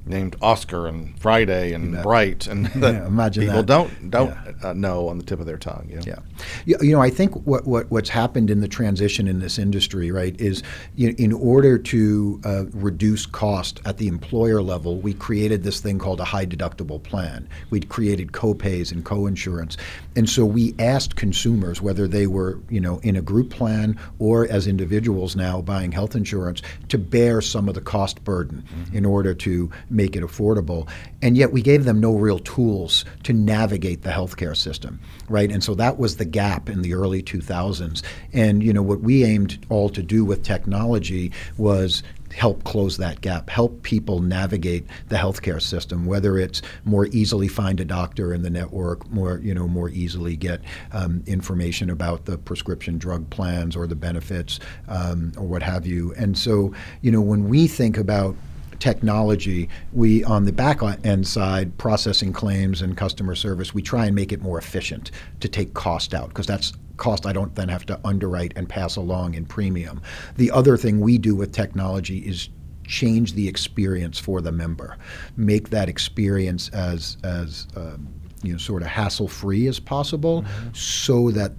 named 0.07 0.37
Oscar 0.43 0.87
and 0.87 1.19
Friday 1.19 1.73
and 1.73 2.03
Bright, 2.03 2.47
and 2.47 2.71
yeah, 2.77 3.07
imagine 3.07 3.45
people 3.45 3.63
that. 3.63 3.67
don't 3.67 4.11
don't 4.11 4.31
yeah. 4.31 4.71
uh, 4.71 4.73
know 4.73 5.09
on 5.09 5.19
the 5.19 5.25
tip 5.25 5.41
of 5.41 5.47
their 5.47 5.59
tongue. 5.59 5.87
You 5.89 5.97
know? 5.97 6.23
Yeah, 6.65 6.77
you 6.81 6.93
know, 6.93 7.01
I 7.01 7.11
think 7.11 7.35
what, 7.47 7.67
what 7.67 7.91
what's 7.91 8.09
happened 8.09 8.51
in 8.51 8.61
the 8.61 8.69
transition 8.69 9.29
in 9.29 9.39
this 9.39 9.59
industry, 9.59 10.11
right, 10.11 10.39
is 10.41 10.63
you 10.97 11.15
in 11.19 11.33
order 11.33 11.79
to 11.79 12.41
uh, 12.45 12.65
reduce 12.73 13.27
cost 13.27 13.81
at 13.85 13.99
the 13.99 14.09
employer 14.09 14.63
level, 14.63 14.97
we 14.97 15.15
created 15.15 15.63
this 15.63 15.81
thing 15.81 15.99
called 15.99 16.21
a 16.21 16.25
high 16.25 16.47
deductible 16.47 17.03
plan. 17.03 17.49
We 17.71 17.81
created 17.81 18.33
co-pays 18.33 18.93
and 18.93 19.05
co-insurance, 19.05 19.77
and 20.17 20.29
so 20.29 20.45
we 20.45 20.75
asked 20.79 21.17
consumers 21.17 21.81
whether 21.81 22.09
they 22.09 22.27
were 22.27 22.59
you 22.69 22.81
know 22.81 22.99
in 23.01 23.17
a 23.17 23.23
group 23.23 23.51
plan 23.51 23.99
or 24.19 24.47
as 24.51 24.67
individuals 24.67 25.37
now 25.37 25.61
buying 25.61 25.93
health 25.93 26.15
insurance 26.15 26.63
to 26.89 26.99
bear 26.99 27.41
some 27.41 27.69
of 27.69 27.75
the 27.75 27.81
cost 27.81 28.23
burden 28.25 28.63
mm-hmm. 28.63 28.97
in 28.97 29.05
order 29.05 29.35
to 29.35 29.71
make 29.91 30.17
it 30.17 30.23
affordable. 30.23 30.89
And 31.23 31.37
yet 31.37 31.53
we 31.53 31.63
gave 31.63 31.85
them 31.85 32.01
no 32.01 32.15
real 32.15 32.39
tools 32.39 33.05
to 33.25 33.33
navigate 33.33 34.03
the 34.03 34.11
healthcare 34.11 34.57
system, 34.57 35.01
right? 35.29 35.51
And 35.51 35.63
so 35.63 35.75
that 35.75 35.99
was 35.99 36.17
the 36.17 36.25
gap 36.25 36.69
in 36.69 36.83
the 36.83 36.95
early 36.95 37.23
2000s. 37.23 38.03
And 38.33 38.63
you 38.63 38.73
know 38.73 38.83
what 38.83 39.01
we 39.01 39.25
aimed 39.25 39.65
all 39.69 39.89
to 39.91 40.03
do 40.03 40.25
with 40.25 40.43
technology 40.43 41.33
was 41.59 42.03
help 42.33 42.63
close 42.65 42.97
that 42.97 43.21
gap, 43.21 43.51
help 43.51 43.83
people 43.83 44.21
navigate 44.21 44.87
the 45.09 45.17
healthcare 45.17 45.61
system, 45.61 46.07
whether 46.07 46.39
it's 46.39 46.63
more 46.85 47.07
easily 47.07 47.49
find 47.49 47.81
a 47.81 47.85
doctor 47.85 48.33
in 48.33 48.43
the 48.43 48.51
network, 48.51 49.09
more 49.11 49.39
you 49.39 49.55
know 49.55 49.67
more 49.67 49.91
easily 49.91 50.37
get 50.37 50.61
um, 50.93 51.23
information 51.27 51.91
about 51.91 52.27
the 52.27 52.39
prescription 52.39 52.99
drug 52.99 53.29
plans 53.31 53.77
or 53.77 53.87
the 53.87 53.97
benefits 53.97 54.61
um, 54.89 55.33
or 55.37 55.47
what 55.47 55.63
have 55.63 55.87
you. 55.87 56.15
And 56.17 56.37
so 56.37 56.73
you 57.03 57.11
know 57.11 57.21
when 57.21 57.49
we 57.49 57.67
think 57.67 57.97
about 57.97 58.37
technology, 58.81 59.69
we 59.93 60.25
on 60.25 60.45
the 60.45 60.53
back 60.53 60.83
end 61.05 61.27
side, 61.27 61.77
processing 61.79 62.33
claims 62.33 62.83
and 62.83 62.97
customer 62.97 63.35
service, 63.35 63.75
we 63.75 63.83
try 63.83 64.07
and 64.07 64.15
make 64.15 64.33
it 64.33 64.43
more 64.43 64.59
efficient 64.59 65.11
to 65.41 65.49
take 65.49 65.75
cost 65.75 66.15
out 66.15 66.29
because 66.29 66.47
that's 66.47 66.73
cost 66.97 67.27
I 67.27 67.33
don't 67.33 67.55
then 67.55 67.69
have 67.69 67.87
to 67.87 67.99
underwrite 68.05 68.53
and 68.57 68.69
pass 68.69 68.97
along 68.97 69.35
in 69.35 69.47
premium. 69.47 70.03
The 70.37 70.51
other 70.51 70.77
thing 70.77 71.01
we 71.01 71.19
do 71.19 71.35
with 71.35 71.53
technology 71.53 72.19
is 72.19 72.49
change 72.87 73.35
the 73.35 73.49
experience 73.49 74.19
for 74.19 74.41
the 74.41 74.53
member, 74.53 74.99
make 75.37 75.71
that 75.71 75.89
experience 75.89 76.69
as 76.71 77.17
as 77.25 77.67
um, 77.77 78.09
you 78.43 78.53
know 78.53 78.59
sort 78.59 78.83
of 78.83 78.89
hassle 78.89 79.29
free 79.29 79.67
as 79.67 79.81
possible, 79.81 80.43
mm-hmm. 80.43 80.69
so 80.73 81.31
that 81.31 81.53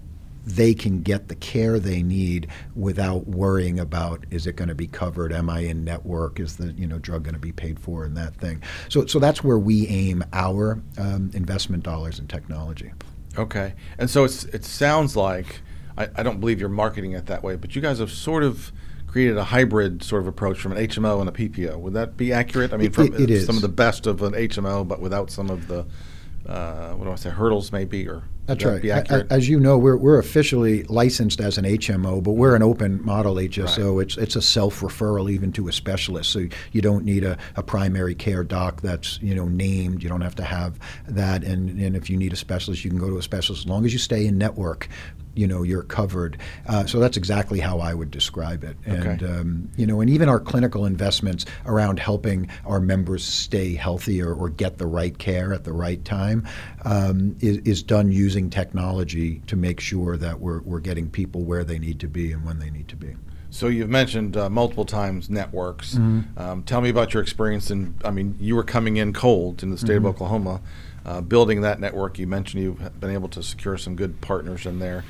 they 0.46 0.74
can 0.74 1.02
get 1.02 1.28
the 1.28 1.36
care 1.36 1.80
they 1.80 2.02
need 2.02 2.48
without 2.76 3.28
worrying 3.28 3.80
about 3.80 4.26
is 4.32 4.48
it 4.48 4.56
going 4.56 4.70
to 4.70 4.76
be 4.76 4.88
covered? 4.88 5.32
Am 5.32 5.50
i 5.50 5.60
in 5.60 5.84
network? 5.84 6.40
Is 6.40 6.58
the 6.58 6.74
you 6.74 6.88
know 6.88 7.00
drug 7.00 7.24
going 7.24 7.34
to 7.34 7.40
be 7.40 7.52
paid 7.52 7.80
for 7.80 8.04
and 8.04 8.18
that 8.18 8.36
thing? 8.36 8.62
So 8.90 9.06
so 9.06 9.20
that's 9.20 9.44
where 9.44 9.60
we 9.60 9.88
aim 9.88 10.24
our 10.34 10.82
um, 10.98 11.32
investment 11.34 11.84
dollars 11.84 12.20
in 12.20 12.28
technology. 12.28 12.92
Okay. 13.38 13.74
And 13.98 14.10
so 14.10 14.24
it's 14.24 14.46
it 14.46 14.66
sounds 14.66 15.16
like 15.16 15.62
I, 15.98 16.10
I 16.16 16.24
don't 16.24 16.40
believe 16.40 16.60
you're 16.60 16.70
marketing 16.70 17.14
it 17.14 17.28
that 17.28 17.44
way 17.44 17.56
but 17.56 17.76
you 17.76 17.82
guys 17.82 18.00
have 18.00 18.12
sort 18.12 18.44
of 18.44 18.72
created 19.12 19.38
a 19.38 19.44
hybrid 19.44 20.02
sort 20.02 20.22
of 20.22 20.28
approach 20.28 20.58
from 20.60 20.72
an 20.72 20.88
HMO 20.88 21.20
and 21.20 21.28
a 21.28 21.34
PPO. 21.34 21.78
Would 21.78 21.94
that 21.94 22.16
be 22.16 22.32
accurate? 22.32 22.72
I 22.74 22.78
mean, 22.78 22.92
from 22.92 23.14
it, 23.14 23.30
it 23.30 23.46
some 23.46 23.58
of 23.58 23.62
the 23.62 23.68
best 23.70 24.08
of 24.08 24.22
an 24.22 24.34
HMO, 24.34 24.88
but 24.88 25.02
without 25.02 25.30
some 25.30 25.50
of 25.50 25.68
the 25.68 25.86
uh, 26.48 26.92
what 26.94 27.06
do 27.06 27.12
I 27.12 27.16
say 27.16 27.30
hurdles 27.30 27.72
maybe 27.72 28.08
or 28.08 28.24
that's 28.48 28.66
right. 28.66 28.84
As 29.30 29.48
you 29.48 29.60
know, 29.60 29.78
we're, 29.78 29.96
we're 29.96 30.18
officially 30.18 30.84
licensed 30.84 31.40
as 31.40 31.58
an 31.58 31.64
HMO, 31.64 32.22
but 32.22 32.32
we're 32.32 32.56
an 32.56 32.64
open 32.64 33.04
model 33.06 33.36
HSO. 33.36 33.96
Right. 33.98 34.04
It's 34.04 34.18
it's 34.18 34.36
a 34.36 34.42
self 34.42 34.82
referral 34.82 35.32
even 35.32 35.52
to 35.54 35.68
a 35.68 35.72
specialist, 35.72 36.32
so 36.32 36.48
you 36.72 36.82
don't 36.82 37.06
need 37.06 37.24
a, 37.24 37.38
a 37.56 37.64
primary 37.64 38.16
care 38.16 38.44
doc 38.44 38.82
that's 38.82 39.22
you 39.22 39.36
know 39.36 39.46
named. 39.46 40.04
You 40.04 40.10
don't 40.10 40.22
have 40.22 40.36
to 40.36 40.44
have 40.44 40.80
that, 41.08 41.44
and 41.44 41.80
and 41.80 41.96
if 41.96 42.10
you 42.10 42.18
need 42.18 42.34
a 42.34 42.36
specialist, 42.36 42.84
you 42.84 42.90
can 42.90 43.00
go 43.00 43.10
to 43.10 43.18
a 43.18 43.22
specialist 43.22 43.66
as 43.66 43.70
long 43.70 43.86
as 43.86 43.94
you 43.94 44.00
stay 44.00 44.26
in 44.26 44.38
network 44.38 44.90
you 45.36 45.48
know 45.48 45.64
you're 45.64 45.84
covered. 45.84 46.38
Uh, 46.68 46.86
so 46.86 47.00
that's 47.00 47.18
exactly 47.18 47.60
how 47.60 47.80
I 47.80 47.94
would 47.94 48.12
describe 48.12 48.64
it. 48.64 48.78
And 48.86 49.24
okay. 49.24 49.26
um, 49.26 49.70
you 49.78 49.86
know, 49.86 50.02
and 50.02 50.10
even 50.10 50.30
our 50.30 50.40
clinical 50.40 50.86
investments 50.86 51.46
around 51.66 52.00
helping 52.00 52.50
our 52.66 52.80
members 52.80 53.24
stay 53.24 53.76
healthy 53.76 54.22
or, 54.22 54.34
or 54.34 54.50
get 54.50 54.78
the 54.78 54.88
right 54.88 55.18
care 55.18 55.54
at 55.54 55.64
the 55.64 55.74
right 55.74 56.04
time 56.04 56.48
um, 56.86 57.36
is, 57.40 57.58
is, 57.60 57.84
done 57.84 58.12
using 58.12 58.50
technology 58.50 59.42
to 59.48 59.56
make 59.56 59.80
sure 59.80 60.18
that 60.18 60.40
we're 60.40 60.62
we're 60.62 60.80
getting 60.80 61.10
people 61.10 61.44
where 61.44 61.64
they 61.64 61.80
need 61.80 62.00
to 62.00 62.08
be 62.08 62.32
and 62.32 62.46
when 62.46 62.60
they 62.60 62.70
need 62.70 62.88
to 62.88 62.96
be. 62.96 63.16
So 63.52 63.68
you've 63.68 63.90
mentioned 63.90 64.38
uh, 64.38 64.50
multiple 64.50 64.86
times 64.86 65.30
networks. 65.30 65.96
Mm-hmm. 65.96 66.40
Um, 66.40 66.64
tell 66.64 66.80
me 66.80 66.90
about 66.90 67.14
your 67.14 67.22
experience. 67.22 67.70
And 67.70 67.94
I 68.04 68.10
mean, 68.10 68.38
you 68.40 68.56
were 68.56 68.64
coming 68.64 68.98
in 68.98 69.12
cold 69.12 69.62
in 69.62 69.70
the 69.70 69.78
state 69.78 69.98
mm-hmm. 69.98 70.06
of 70.06 70.16
Oklahoma, 70.16 70.62
uh, 71.06 71.22
building 71.22 71.62
that 71.62 71.80
network. 71.80 72.18
You 72.18 72.28
mentioned 72.28 72.64
you've 72.64 73.00
been 73.00 73.12
able 73.12 73.28
to 73.30 73.44
secure 73.44 73.78
some 73.78 73.96
good 73.96 74.22
partners 74.22 74.66
in 74.66 74.80
there. 74.80 75.04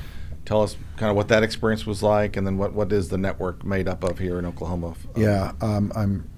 Tell 0.44 0.60
us 0.60 0.76
kind 0.96 1.08
of 1.08 1.16
what 1.16 1.28
that 1.28 1.44
experience 1.44 1.86
was 1.86 2.02
like, 2.02 2.36
and 2.36 2.44
then 2.44 2.58
what, 2.58 2.72
what 2.72 2.92
is 2.92 3.10
the 3.10 3.16
network 3.16 3.64
made 3.64 3.86
up 3.86 4.02
of 4.02 4.18
here 4.18 4.40
in 4.40 4.44
Oklahoma? 4.44 4.96
Yeah, 5.16 5.52
um, 5.60 5.92
I'm 5.94 6.28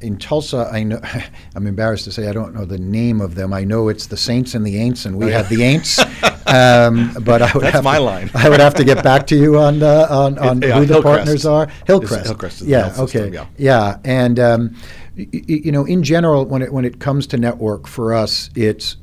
in 0.00 0.18
Tulsa. 0.18 0.68
I 0.72 0.82
know 0.82 1.00
I'm 1.54 1.66
embarrassed 1.66 2.04
to 2.04 2.12
say 2.12 2.28
I 2.28 2.32
don't 2.32 2.54
know 2.54 2.64
the 2.64 2.78
name 2.78 3.20
of 3.20 3.34
them. 3.34 3.52
I 3.52 3.64
know 3.64 3.88
it's 3.88 4.06
the 4.06 4.16
Saints 4.16 4.54
and 4.54 4.66
the 4.66 4.76
Aints, 4.76 5.06
and 5.06 5.16
we 5.16 5.26
oh, 5.26 5.28
yeah. 5.28 5.36
have 5.38 5.48
the 5.48 5.56
Aints. 5.56 5.98
um, 6.46 7.14
but 7.24 7.42
I 7.42 7.52
would 7.52 7.62
That's 7.62 7.74
have 7.74 7.84
my 7.84 7.96
to, 7.96 8.02
line. 8.02 8.30
I 8.34 8.48
would 8.48 8.60
have 8.60 8.74
to 8.74 8.84
get 8.84 9.02
back 9.02 9.26
to 9.28 9.36
you 9.36 9.58
on 9.58 9.82
uh, 9.82 10.06
on, 10.10 10.38
on 10.38 10.62
it, 10.62 10.68
yeah, 10.68 10.78
who 10.78 10.86
the 10.86 10.94
Hillcrest. 10.94 11.16
partners 11.16 11.46
are. 11.46 11.68
Hillcrest. 11.86 12.14
It's 12.20 12.28
Hillcrest 12.28 12.62
yeah. 12.62 12.94
Okay. 12.98 13.30
System, 13.30 13.34
yeah. 13.34 13.46
yeah. 13.56 13.98
And 14.04 14.40
um, 14.40 14.76
y- 15.16 15.26
you 15.32 15.72
know, 15.72 15.84
in 15.84 16.02
general, 16.02 16.44
when 16.44 16.62
it 16.62 16.72
when 16.72 16.84
it 16.84 17.00
comes 17.00 17.26
to 17.28 17.36
network 17.36 17.86
for 17.86 18.12
us, 18.14 18.50
it's 18.54 18.96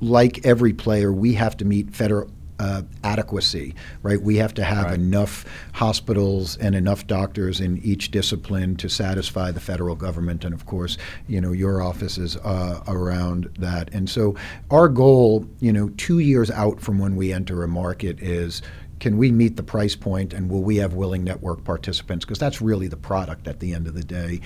like 0.00 0.46
every 0.46 0.72
player, 0.72 1.12
we 1.12 1.34
have 1.34 1.56
to 1.58 1.64
meet 1.64 1.94
federal 1.94 2.30
uh, 2.58 2.82
adequacy, 3.04 3.74
right? 4.02 4.20
We 4.20 4.36
have 4.36 4.54
to 4.54 4.64
have 4.64 4.86
right. 4.86 4.94
enough 4.94 5.44
hospitals 5.74 6.56
and 6.58 6.74
enough 6.74 7.06
doctors 7.06 7.60
in 7.60 7.78
each 7.78 8.10
discipline 8.10 8.76
to 8.76 8.88
satisfy 8.88 9.50
the 9.50 9.60
federal 9.60 9.94
government, 9.94 10.44
and 10.44 10.54
of 10.54 10.66
course, 10.66 10.98
you 11.26 11.40
know, 11.40 11.52
your 11.52 11.82
office 11.82 12.18
is 12.18 12.36
uh, 12.38 12.82
around 12.86 13.50
that. 13.58 13.92
And 13.92 14.08
so, 14.08 14.34
our 14.70 14.88
goal, 14.88 15.46
you 15.60 15.72
know, 15.72 15.90
two 15.90 16.18
years 16.18 16.50
out 16.50 16.80
from 16.80 16.98
when 16.98 17.16
we 17.16 17.32
enter 17.32 17.62
a 17.62 17.68
market 17.68 18.20
is 18.20 18.62
can 19.00 19.16
we 19.16 19.30
meet 19.30 19.56
the 19.56 19.62
price 19.62 19.94
point 19.94 20.32
and 20.32 20.50
will 20.50 20.62
we 20.62 20.76
have 20.76 20.94
willing 20.94 21.22
network 21.22 21.62
participants 21.64 22.24
because 22.24 22.38
that's 22.38 22.60
really 22.60 22.88
the 22.88 22.96
product 22.96 23.46
at 23.46 23.60
the 23.60 23.72
end 23.72 23.86
of 23.86 23.94
the 23.94 24.02
day 24.02 24.40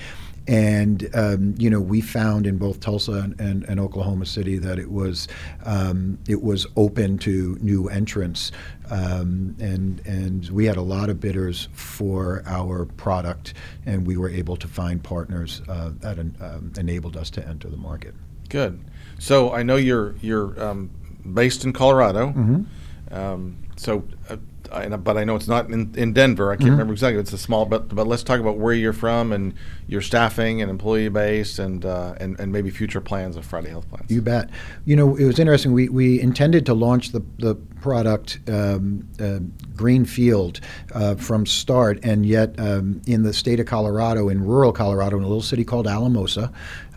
and 0.47 1.09
um, 1.13 1.55
you 1.57 1.69
know, 1.69 1.79
we 1.79 2.01
found 2.01 2.45
in 2.45 2.57
both 2.57 2.79
Tulsa 2.79 3.13
and, 3.13 3.39
and, 3.39 3.63
and 3.63 3.79
Oklahoma 3.79 4.25
City 4.25 4.57
that 4.57 4.77
it 4.77 4.91
was 4.91 5.27
um, 5.63 6.17
it 6.27 6.41
was 6.41 6.67
open 6.75 7.17
to 7.19 7.57
new 7.61 7.87
entrants, 7.87 8.51
um, 8.89 9.55
and 9.59 10.01
and 10.05 10.49
we 10.49 10.65
had 10.65 10.75
a 10.75 10.81
lot 10.81 11.09
of 11.09 11.19
bidders 11.19 11.69
for 11.71 12.43
our 12.45 12.85
product, 12.85 13.53
and 13.85 14.05
we 14.05 14.17
were 14.17 14.29
able 14.29 14.57
to 14.57 14.67
find 14.67 15.01
partners 15.01 15.61
uh, 15.69 15.91
that 15.99 16.19
um, 16.19 16.73
enabled 16.77 17.15
us 17.15 17.29
to 17.31 17.47
enter 17.47 17.69
the 17.69 17.77
market. 17.77 18.13
Good. 18.49 18.83
So 19.19 19.53
I 19.53 19.63
know 19.63 19.77
you're 19.77 20.15
you're 20.21 20.61
um, 20.61 20.89
based 21.33 21.63
in 21.63 21.71
Colorado. 21.73 22.27
Mm-hmm. 22.27 23.13
Um, 23.13 23.57
so. 23.77 24.03
Uh, 24.29 24.37
I, 24.73 24.87
but 24.89 25.17
I 25.17 25.23
know 25.23 25.35
it's 25.35 25.47
not 25.47 25.69
in, 25.69 25.93
in 25.95 26.13
Denver. 26.13 26.51
I 26.51 26.55
can't 26.55 26.63
mm-hmm. 26.63 26.71
remember 26.71 26.93
exactly. 26.93 27.19
It's 27.19 27.33
a 27.33 27.37
small, 27.37 27.65
but 27.65 27.93
but 27.93 28.07
let's 28.07 28.23
talk 28.23 28.39
about 28.39 28.57
where 28.57 28.73
you're 28.73 28.93
from 28.93 29.31
and 29.31 29.53
your 29.87 30.01
staffing 30.01 30.61
and 30.61 30.69
employee 30.69 31.09
base 31.09 31.59
and 31.59 31.85
uh, 31.85 32.15
and 32.19 32.39
and 32.39 32.51
maybe 32.51 32.69
future 32.69 33.01
plans 33.01 33.37
of 33.37 33.45
Friday 33.45 33.69
Health 33.69 33.87
Plans. 33.89 34.09
You 34.09 34.21
bet. 34.21 34.49
You 34.85 34.95
know, 34.95 35.15
it 35.15 35.25
was 35.25 35.39
interesting. 35.39 35.73
We 35.73 35.89
we 35.89 36.19
intended 36.19 36.65
to 36.65 36.73
launch 36.73 37.11
the 37.11 37.23
the 37.37 37.55
product 37.55 38.39
um, 38.47 39.07
uh, 39.19 39.39
Greenfield 39.75 40.61
uh, 40.93 41.15
from 41.15 41.45
start, 41.45 41.99
and 42.03 42.25
yet 42.25 42.57
um, 42.57 43.01
in 43.05 43.23
the 43.23 43.33
state 43.33 43.59
of 43.59 43.65
Colorado, 43.65 44.29
in 44.29 44.43
rural 44.43 44.71
Colorado, 44.71 45.17
in 45.17 45.23
a 45.23 45.27
little 45.27 45.41
city 45.41 45.65
called 45.65 45.85
Alamosa, 45.85 46.51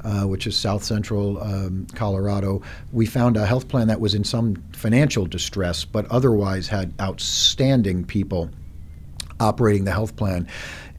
uh, 0.06 0.22
which 0.22 0.46
is 0.46 0.56
south 0.56 0.84
central 0.84 1.42
um, 1.42 1.86
Colorado, 1.94 2.62
we 2.92 3.06
found 3.06 3.36
a 3.36 3.44
health 3.44 3.66
plan 3.66 3.88
that 3.88 4.00
was 4.00 4.14
in 4.14 4.22
some 4.22 4.54
financial 4.72 5.26
distress, 5.26 5.84
but 5.84 6.06
otherwise 6.06 6.68
had 6.68 6.94
outstanding 7.00 8.04
people 8.04 8.48
operating 9.40 9.84
the 9.84 9.90
health 9.90 10.14
plan. 10.14 10.46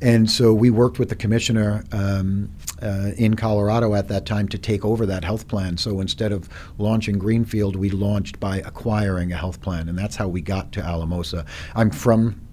And 0.02 0.30
so 0.30 0.54
we 0.54 0.70
worked 0.70 1.00
with 1.00 1.10
the 1.10 1.16
commissioner 1.16 1.86
um, 1.92 2.50
uh, 2.84 3.12
in 3.18 3.36
Colorado 3.36 3.96
at 3.96 4.10
that 4.10 4.26
time 4.26 4.48
to 4.50 4.58
take 4.58 4.84
over 4.86 5.06
that 5.06 5.24
health 5.24 5.48
plan. 5.48 5.78
So 5.78 6.02
instead 6.02 6.32
of 6.32 6.50
launching 6.78 7.18
Greenfield, 7.18 7.76
we 7.78 7.90
launched 7.90 8.40
by 8.40 8.58
acquiring 8.58 9.32
a 9.32 9.38
health 9.38 9.62
plan, 9.62 9.90
and 9.90 9.98
that's 9.98 10.18
how 10.18 10.28
we 10.28 10.42
got 10.42 10.72
to 10.74 10.82
Alamosa. 10.82 11.46
I'm 11.74 11.90
from 11.90 12.47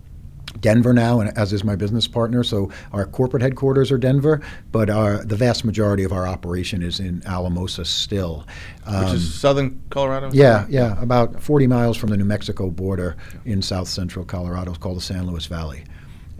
Denver 0.60 0.92
now, 0.92 1.20
and 1.20 1.36
as 1.36 1.52
is 1.52 1.64
my 1.64 1.76
business 1.76 2.06
partner. 2.06 2.44
So 2.44 2.70
our 2.92 3.06
corporate 3.06 3.42
headquarters 3.42 3.90
are 3.90 3.98
Denver, 3.98 4.40
but 4.72 4.88
our, 4.88 5.24
the 5.24 5.36
vast 5.36 5.64
majority 5.64 6.04
of 6.04 6.12
our 6.12 6.26
operation 6.26 6.82
is 6.82 7.00
in 7.00 7.22
Alamosa 7.26 7.84
still. 7.84 8.46
Um, 8.86 9.04
Which 9.04 9.14
is 9.14 9.26
um, 9.26 9.32
southern 9.32 9.82
Colorado? 9.90 10.30
Yeah, 10.32 10.66
yeah, 10.68 11.00
about 11.02 11.42
40 11.42 11.66
miles 11.66 11.96
from 11.96 12.10
the 12.10 12.16
New 12.16 12.24
Mexico 12.24 12.70
border 12.70 13.16
in 13.44 13.62
south 13.62 13.88
central 13.88 14.24
Colorado. 14.24 14.70
It's 14.70 14.78
called 14.78 14.96
the 14.96 15.02
San 15.02 15.26
Luis 15.26 15.46
Valley. 15.46 15.84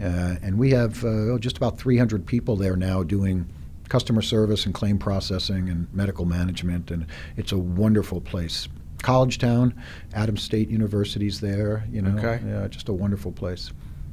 Uh, 0.01 0.35
and 0.41 0.57
we 0.57 0.71
have 0.71 1.03
uh, 1.05 1.37
just 1.37 1.57
about 1.57 1.77
300 1.77 2.25
people 2.25 2.55
there 2.55 2.75
now 2.75 3.01
doing 3.03 3.47
customer 3.89 4.21
service 4.21 4.65
and 4.65 4.73
claim 4.73 4.97
processing 4.97 5.69
and 5.69 5.87
medical 5.93 6.25
management, 6.25 6.91
and 6.91 7.05
it's 7.37 7.51
a 7.51 7.57
wonderful 7.57 8.19
place. 8.19 8.67
College 9.03 9.37
town, 9.37 9.73
Adams 10.13 10.41
State 10.41 10.69
University's 10.69 11.39
there. 11.39 11.85
You 11.91 12.01
know, 12.01 12.17
okay. 12.17 12.43
yeah, 12.45 12.67
just 12.67 12.89
a 12.89 12.93
wonderful 12.93 13.31
place. 13.31 13.71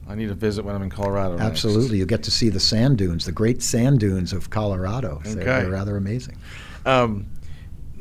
I 0.08 0.14
need 0.14 0.28
to 0.28 0.34
visit 0.34 0.64
when 0.64 0.74
I'm 0.74 0.82
in 0.82 0.90
Colorado. 0.90 1.38
Absolutely, 1.38 1.98
you 1.98 2.06
get 2.06 2.22
to 2.24 2.30
see 2.30 2.48
the 2.48 2.60
sand 2.60 2.98
dunes, 2.98 3.24
the 3.24 3.32
great 3.32 3.62
sand 3.62 4.00
dunes 4.00 4.32
of 4.32 4.50
Colorado. 4.50 5.20
Okay. 5.20 5.34
They're, 5.34 5.44
they're 5.44 5.70
rather 5.70 5.96
amazing. 5.96 6.36
Um, 6.84 7.26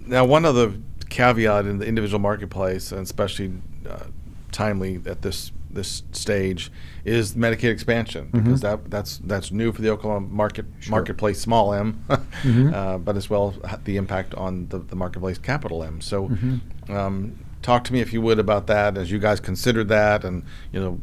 now, 0.06 0.26
one 0.26 0.46
other 0.46 0.74
caveat 1.10 1.66
in 1.66 1.78
the 1.78 1.86
individual 1.86 2.20
marketplace, 2.20 2.92
and 2.92 3.02
especially 3.02 3.54
uh, 3.88 4.06
timely 4.52 5.02
at 5.06 5.22
this 5.22 5.52
this 5.70 6.04
stage, 6.12 6.70
is 7.06 7.34
Medicaid 7.34 7.70
expansion 7.70 8.26
mm-hmm. 8.26 8.40
because 8.40 8.62
that 8.62 8.90
that's 8.90 9.20
that's 9.20 9.52
new 9.52 9.72
for 9.72 9.82
the 9.82 9.90
Oklahoma 9.90 10.28
market 10.28 10.66
sure. 10.80 10.92
marketplace 10.92 11.40
small 11.40 11.74
m, 11.74 12.04
mm-hmm. 12.10 12.74
uh, 12.74 12.98
but 12.98 13.16
as 13.16 13.30
well 13.30 13.54
the 13.86 13.98
impact 13.98 14.34
on 14.36 14.68
the, 14.68 14.80
the 14.80 14.96
marketplace 14.96 15.38
capital 15.38 15.84
M. 15.84 16.02
So. 16.02 16.30
Mm-hmm. 16.30 16.96
Um, 16.96 17.46
talk 17.62 17.84
to 17.84 17.94
me 17.94 18.00
if 18.00 18.12
you 18.12 18.22
would 18.22 18.40
about 18.40 18.68
that 18.68 18.98
as 18.98 19.12
you 19.12 19.20
guys 19.20 19.40
considered 19.40 19.88
that 19.88 20.24
and 20.24 20.44
you 20.72 20.80
know 20.80 21.00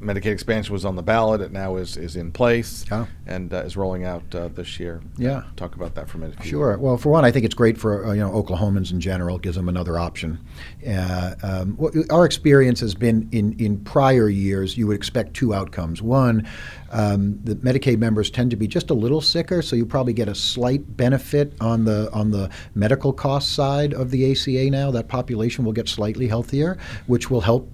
medicaid 0.00 0.32
expansion 0.32 0.72
was 0.72 0.84
on 0.84 0.96
the 0.96 1.02
ballot 1.02 1.40
it 1.40 1.52
now 1.52 1.76
is 1.76 1.96
is 1.96 2.16
in 2.16 2.30
place 2.32 2.84
yeah. 2.90 3.06
and 3.26 3.52
uh, 3.54 3.58
is 3.58 3.76
rolling 3.76 4.04
out 4.04 4.22
uh, 4.34 4.48
this 4.48 4.78
year. 4.78 5.00
Yeah. 5.16 5.44
Talk 5.56 5.74
about 5.74 5.94
that 5.94 6.08
for 6.08 6.18
a 6.18 6.20
minute 6.20 6.42
sure. 6.44 6.76
Well 6.78 6.96
for 6.96 7.10
one 7.10 7.24
i 7.24 7.30
think 7.30 7.44
it's 7.44 7.54
great 7.54 7.78
for 7.78 8.06
uh, 8.06 8.12
you 8.12 8.20
know 8.20 8.30
oklahomans 8.30 8.92
in 8.92 9.00
general 9.00 9.36
it 9.36 9.42
gives 9.42 9.56
them 9.56 9.68
another 9.68 9.98
option. 9.98 10.38
Uh, 10.86 11.34
um, 11.42 11.78
our 12.10 12.24
experience 12.24 12.80
has 12.80 12.94
been 12.94 13.28
in 13.32 13.58
in 13.58 13.78
prior 13.78 14.28
years 14.28 14.76
you 14.76 14.86
would 14.86 14.96
expect 14.96 15.34
two 15.34 15.54
outcomes. 15.54 16.02
One 16.02 16.48
um, 16.92 17.40
the 17.42 17.56
Medicaid 17.56 17.98
members 17.98 18.30
tend 18.30 18.50
to 18.50 18.56
be 18.56 18.68
just 18.68 18.90
a 18.90 18.94
little 18.94 19.20
sicker, 19.20 19.62
so 19.62 19.74
you 19.74 19.86
probably 19.86 20.12
get 20.12 20.28
a 20.28 20.34
slight 20.34 20.96
benefit 20.96 21.54
on 21.60 21.84
the 21.84 22.10
on 22.12 22.30
the 22.30 22.50
medical 22.74 23.12
cost 23.12 23.52
side 23.52 23.94
of 23.94 24.10
the 24.10 24.30
ACA 24.30 24.70
now. 24.70 24.90
That 24.90 25.08
population 25.08 25.64
will 25.64 25.72
get 25.72 25.88
slightly 25.88 26.28
healthier, 26.28 26.78
which 27.06 27.30
will 27.30 27.40
help 27.40 27.68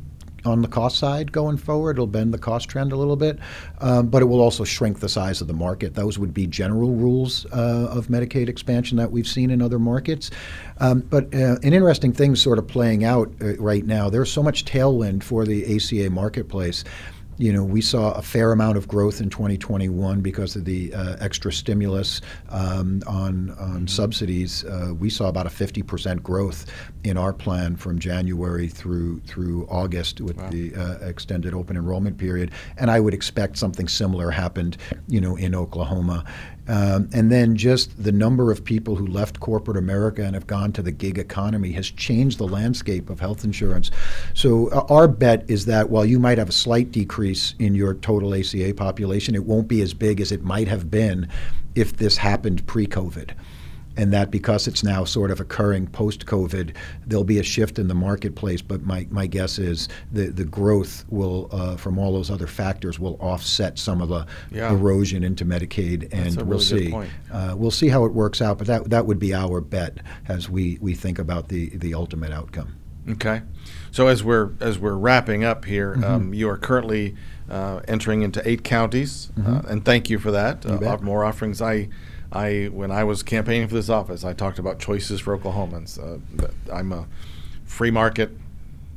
on 0.45 0.63
the 0.63 0.69
cost 0.69 0.99
side 0.99 1.33
going 1.33 1.57
forward. 1.57 1.97
It'll 1.97 2.07
bend 2.07 2.33
the 2.33 2.39
cost 2.39 2.69
trend 2.69 2.93
a 2.93 2.97
little 2.97 3.17
bit, 3.17 3.39
um, 3.81 4.09
but 4.09 4.23
it 4.23 4.27
will 4.27 4.41
also 4.41 4.65
shrink 4.65 5.01
the 5.01 5.09
size 5.09 5.41
of 5.41 5.47
the 5.47 5.53
market. 5.53 5.95
Those 5.95 6.19
would 6.19 6.33
be 6.33 6.47
general 6.47 6.95
rules 6.95 7.45
uh, 7.47 7.89
of 7.91 8.09
Medicaid 8.09 8.49
expansion 8.49 8.97
that 8.99 9.11
we've 9.11 9.27
seen 9.27 9.51
in 9.51 9.61
other 9.61 9.79
markets. 9.79 10.31
Um, 10.79 11.01
but 11.01 11.35
uh, 11.35 11.57
an 11.63 11.73
interesting 11.73 12.13
thing 12.13 12.37
sort 12.37 12.59
of 12.59 12.67
playing 12.67 13.05
out 13.05 13.33
uh, 13.41 13.57
right 13.57 13.85
now. 13.85 14.11
There's 14.11 14.33
so 14.33 14.43
much 14.43 14.65
tailwind 14.65 15.23
for 15.23 15.45
the 15.45 15.77
ACA 15.77 16.11
marketplace 16.11 16.85
you 17.39 17.53
know, 17.53 17.63
we 17.63 17.81
saw 17.81 18.13
a 18.13 18.23
fair 18.23 18.51
amount 18.51 18.77
of 18.77 18.89
growth 18.89 19.21
in 19.21 19.31
2021 19.31 20.21
because 20.21 20.57
of 20.57 20.65
the 20.65 20.93
uh, 20.93 21.17
extra 21.21 21.53
stimulus 21.53 22.21
um, 22.51 23.03
on 23.07 23.51
on 23.51 23.57
mm-hmm. 23.57 23.87
subsidies. 23.87 24.65
Uh, 24.65 24.93
we 24.99 25.09
saw 25.09 25.29
about 25.29 25.47
a 25.47 25.51
50% 25.51 26.23
growth 26.23 26.67
in 27.05 27.17
our 27.17 27.33
plan 27.33 27.77
from 27.77 27.99
January 27.99 28.67
through 28.67 29.21
through 29.21 29.67
August 29.71 30.21
with 30.21 30.37
wow. 30.37 30.51
the 30.51 30.75
uh, 30.75 30.99
extended 30.99 31.55
open 31.55 31.77
enrollment 31.77 32.19
period, 32.19 32.51
and 32.77 32.91
I 32.91 32.99
would 32.99 33.15
expect 33.15 33.57
something 33.57 33.87
similar 33.87 34.31
happened, 34.31 34.77
you 35.07 35.21
know, 35.21 35.37
in 35.37 35.55
Oklahoma. 35.55 36.25
Um, 36.69 37.09
and 37.15 37.33
then 37.33 37.57
just 37.57 38.03
the 38.03 38.13
number 38.13 38.53
of 38.53 38.63
people 38.63 38.95
who 38.95 39.07
left 39.07 39.41
corporate 39.41 39.77
America 39.77 40.23
and 40.23 40.35
have 40.35 40.47
gone 40.47 40.73
to 40.73 40.83
the 40.83 40.93
gig 40.93 41.19
economy 41.19 41.73
has 41.73 41.91
changed 41.91 42.39
the 42.39 42.47
landscape 42.47 43.09
of 43.09 43.21
health 43.21 43.43
insurance. 43.43 43.91
So 44.35 44.69
uh, 44.69 44.85
our 44.91 45.09
bet 45.09 45.49
is 45.49 45.65
that 45.65 45.89
while 45.89 46.05
you 46.05 46.19
might 46.19 46.39
have 46.39 46.51
a 46.51 46.53
slight 46.53 46.93
decrease 46.93 47.55
in 47.59 47.75
your 47.75 47.95
total 47.95 48.35
ACA 48.35 48.75
population, 48.75 49.35
it 49.35 49.45
won't 49.45 49.69
be 49.69 49.81
as 49.81 49.95
big 49.95 50.21
as 50.21 50.31
it 50.31 50.43
might 50.43 50.69
have 50.69 50.91
been 50.91 51.29
if 51.75 51.97
this 51.97 52.19
happened 52.19 52.67
pre-COVID 52.67 53.31
and 53.99 54.13
that 54.13 54.31
because 54.31 54.69
it's 54.69 54.85
now 54.85 55.05
sort 55.05 55.31
of 55.31 55.41
occurring 55.41 55.89
post 55.89 56.25
COVID, 56.25 56.75
there'll 57.05 57.25
be 57.25 57.41
a 57.41 57.43
shift 57.43 57.79
in 57.79 57.89
the 57.89 57.95
marketplace. 57.95 58.63
But 58.63 58.83
my, 58.83 59.07
my 59.11 59.27
guess 59.27 59.59
is 59.59 59.89
the, 60.13 60.29
the 60.29 60.45
growth 60.45 61.05
will, 61.09 61.49
uh, 61.51 61.77
from 61.77 61.99
all 61.99 62.13
those 62.13 62.31
other 62.31 62.47
factors, 62.47 63.01
will 63.01 63.17
offset 63.21 63.77
some 63.79 64.01
of 64.01 64.09
the 64.09 64.27
yeah. 64.53 64.71
erosion 64.71 65.25
into 65.25 65.45
Medicaid, 65.45 66.09
and 66.13 66.41
we'll 66.43 66.61
see. 66.61 66.95
Uh, 67.33 67.55
we'll 67.57 67.73
see 67.73 67.89
how 67.89 68.05
it 68.05 68.13
works 68.13 68.41
out. 68.41 68.59
But 68.59 68.69
that 68.69 68.91
that 68.91 69.07
would 69.07 69.19
be 69.19 69.35
our 69.35 69.61
bet 69.61 69.99
as 70.29 70.49
we, 70.49 70.79
we 70.81 70.95
think 70.95 71.19
about 71.19 71.49
the 71.49 71.71
the 71.71 71.93
ultimate 71.95 72.33
outcome. 72.33 72.77
Okay, 73.11 73.43
so 73.91 74.07
as 74.07 74.23
we're 74.23 74.53
as 74.61 74.79
we're 74.79 74.95
wrapping 74.95 75.43
up 75.43 75.65
here, 75.65 75.95
mm-hmm. 75.95 76.05
um, 76.05 76.35
you 76.35 76.49
are 76.49 76.59
currently 76.59 77.17
uh, 77.51 77.81
entering 77.89 78.23
into 78.23 78.47
eight 78.49 78.63
counties, 78.63 79.33
mm-hmm. 79.37 79.57
Uh, 79.57 79.61
and 79.71 79.85
thank 79.85 80.09
you 80.09 80.19
for 80.19 80.31
that. 80.31 80.65
Uh, 80.65 80.99
more 81.03 81.25
offerings. 81.25 81.61
I 81.61 81.89
I 82.33 82.67
when 82.67 82.91
I 82.91 83.05
was 83.05 83.23
campaigning 83.23 83.69
for 83.69 83.75
this 83.75 83.89
office, 83.89 84.25
I 84.25 84.33
talked 84.33 84.59
about 84.59 84.79
choices 84.79 85.21
for 85.21 85.37
Oklahomans. 85.37 85.99
Uh, 85.99 86.49
I'm 86.73 86.93
a 86.93 87.07
free 87.65 87.91
market, 87.91 88.31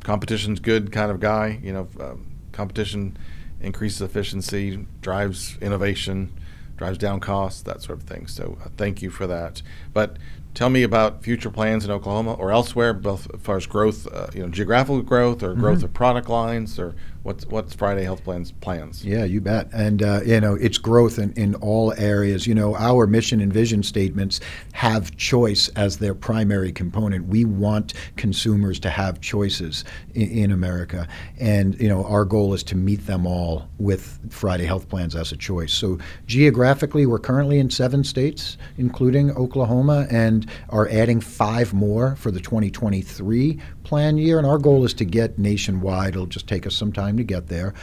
competition's 0.03 0.59
good 0.59 0.91
kind 0.91 1.11
of 1.11 1.19
guy. 1.19 1.59
You 1.63 1.73
know, 1.73 1.87
um, 1.99 2.25
competition 2.51 3.17
increases 3.61 4.01
efficiency, 4.01 4.85
drives 5.01 5.57
innovation, 5.61 6.33
drives 6.77 6.97
down 6.97 7.19
costs, 7.19 7.61
that 7.61 7.81
sort 7.81 7.99
of 7.99 8.05
thing. 8.05 8.27
So 8.27 8.57
uh, 8.63 8.69
thank 8.75 9.01
you 9.01 9.09
for 9.09 9.27
that. 9.27 9.61
But 9.93 10.17
tell 10.53 10.69
me 10.69 10.83
about 10.83 11.23
future 11.23 11.49
plans 11.49 11.85
in 11.85 11.91
Oklahoma 11.91 12.33
or 12.33 12.51
elsewhere, 12.51 12.93
both 12.93 13.27
as 13.33 13.41
far 13.41 13.57
as 13.57 13.65
growth, 13.65 14.07
uh, 14.11 14.27
you 14.33 14.41
know, 14.41 14.49
geographical 14.49 15.01
growth 15.01 15.43
or 15.43 15.51
mm-hmm. 15.51 15.61
growth 15.61 15.83
of 15.83 15.93
product 15.93 16.29
lines 16.29 16.77
or 16.79 16.95
What's 17.23 17.45
what's 17.45 17.75
Friday 17.75 18.03
Health 18.03 18.23
Plan's 18.23 18.51
plans? 18.51 19.05
Yeah, 19.05 19.25
you 19.25 19.41
bet. 19.41 19.69
And 19.71 20.01
uh, 20.01 20.21
you 20.25 20.41
know, 20.41 20.55
it's 20.55 20.79
growth 20.79 21.19
in, 21.19 21.33
in 21.33 21.53
all 21.55 21.93
areas. 21.95 22.47
You 22.47 22.55
know, 22.55 22.75
our 22.75 23.05
mission 23.05 23.41
and 23.41 23.53
vision 23.53 23.83
statements 23.83 24.39
have 24.73 25.15
choice 25.17 25.67
as 25.69 25.99
their 25.99 26.15
primary 26.15 26.71
component. 26.71 27.27
We 27.27 27.45
want 27.45 27.93
consumers 28.15 28.79
to 28.79 28.89
have 28.89 29.21
choices 29.21 29.85
in, 30.15 30.31
in 30.31 30.51
America, 30.51 31.07
and 31.39 31.79
you 31.79 31.87
know, 31.87 32.03
our 32.05 32.25
goal 32.25 32.55
is 32.55 32.63
to 32.63 32.75
meet 32.75 33.05
them 33.05 33.27
all 33.27 33.69
with 33.77 34.19
Friday 34.31 34.65
Health 34.65 34.89
Plans 34.89 35.15
as 35.15 35.31
a 35.31 35.37
choice. 35.37 35.73
So 35.73 35.99
geographically, 36.25 37.05
we're 37.05 37.19
currently 37.19 37.59
in 37.59 37.69
seven 37.69 38.03
states, 38.03 38.57
including 38.79 39.29
Oklahoma, 39.37 40.07
and 40.09 40.40
are 40.69 40.87
adding 40.89 41.21
five 41.21 41.73
more 41.73 42.15
for 42.15 42.31
the 42.31 42.39
2023 42.39 43.59
plan 43.83 44.17
year. 44.17 44.37
And 44.37 44.47
our 44.47 44.57
goal 44.57 44.85
is 44.85 44.93
to 44.95 45.05
get 45.05 45.37
nationwide. 45.37 46.09
It'll 46.09 46.25
just 46.25 46.47
take 46.47 46.65
us 46.65 46.75
some 46.75 46.91
time 46.91 47.17
to 47.17 47.23
get 47.23 47.47
there. 47.47 47.73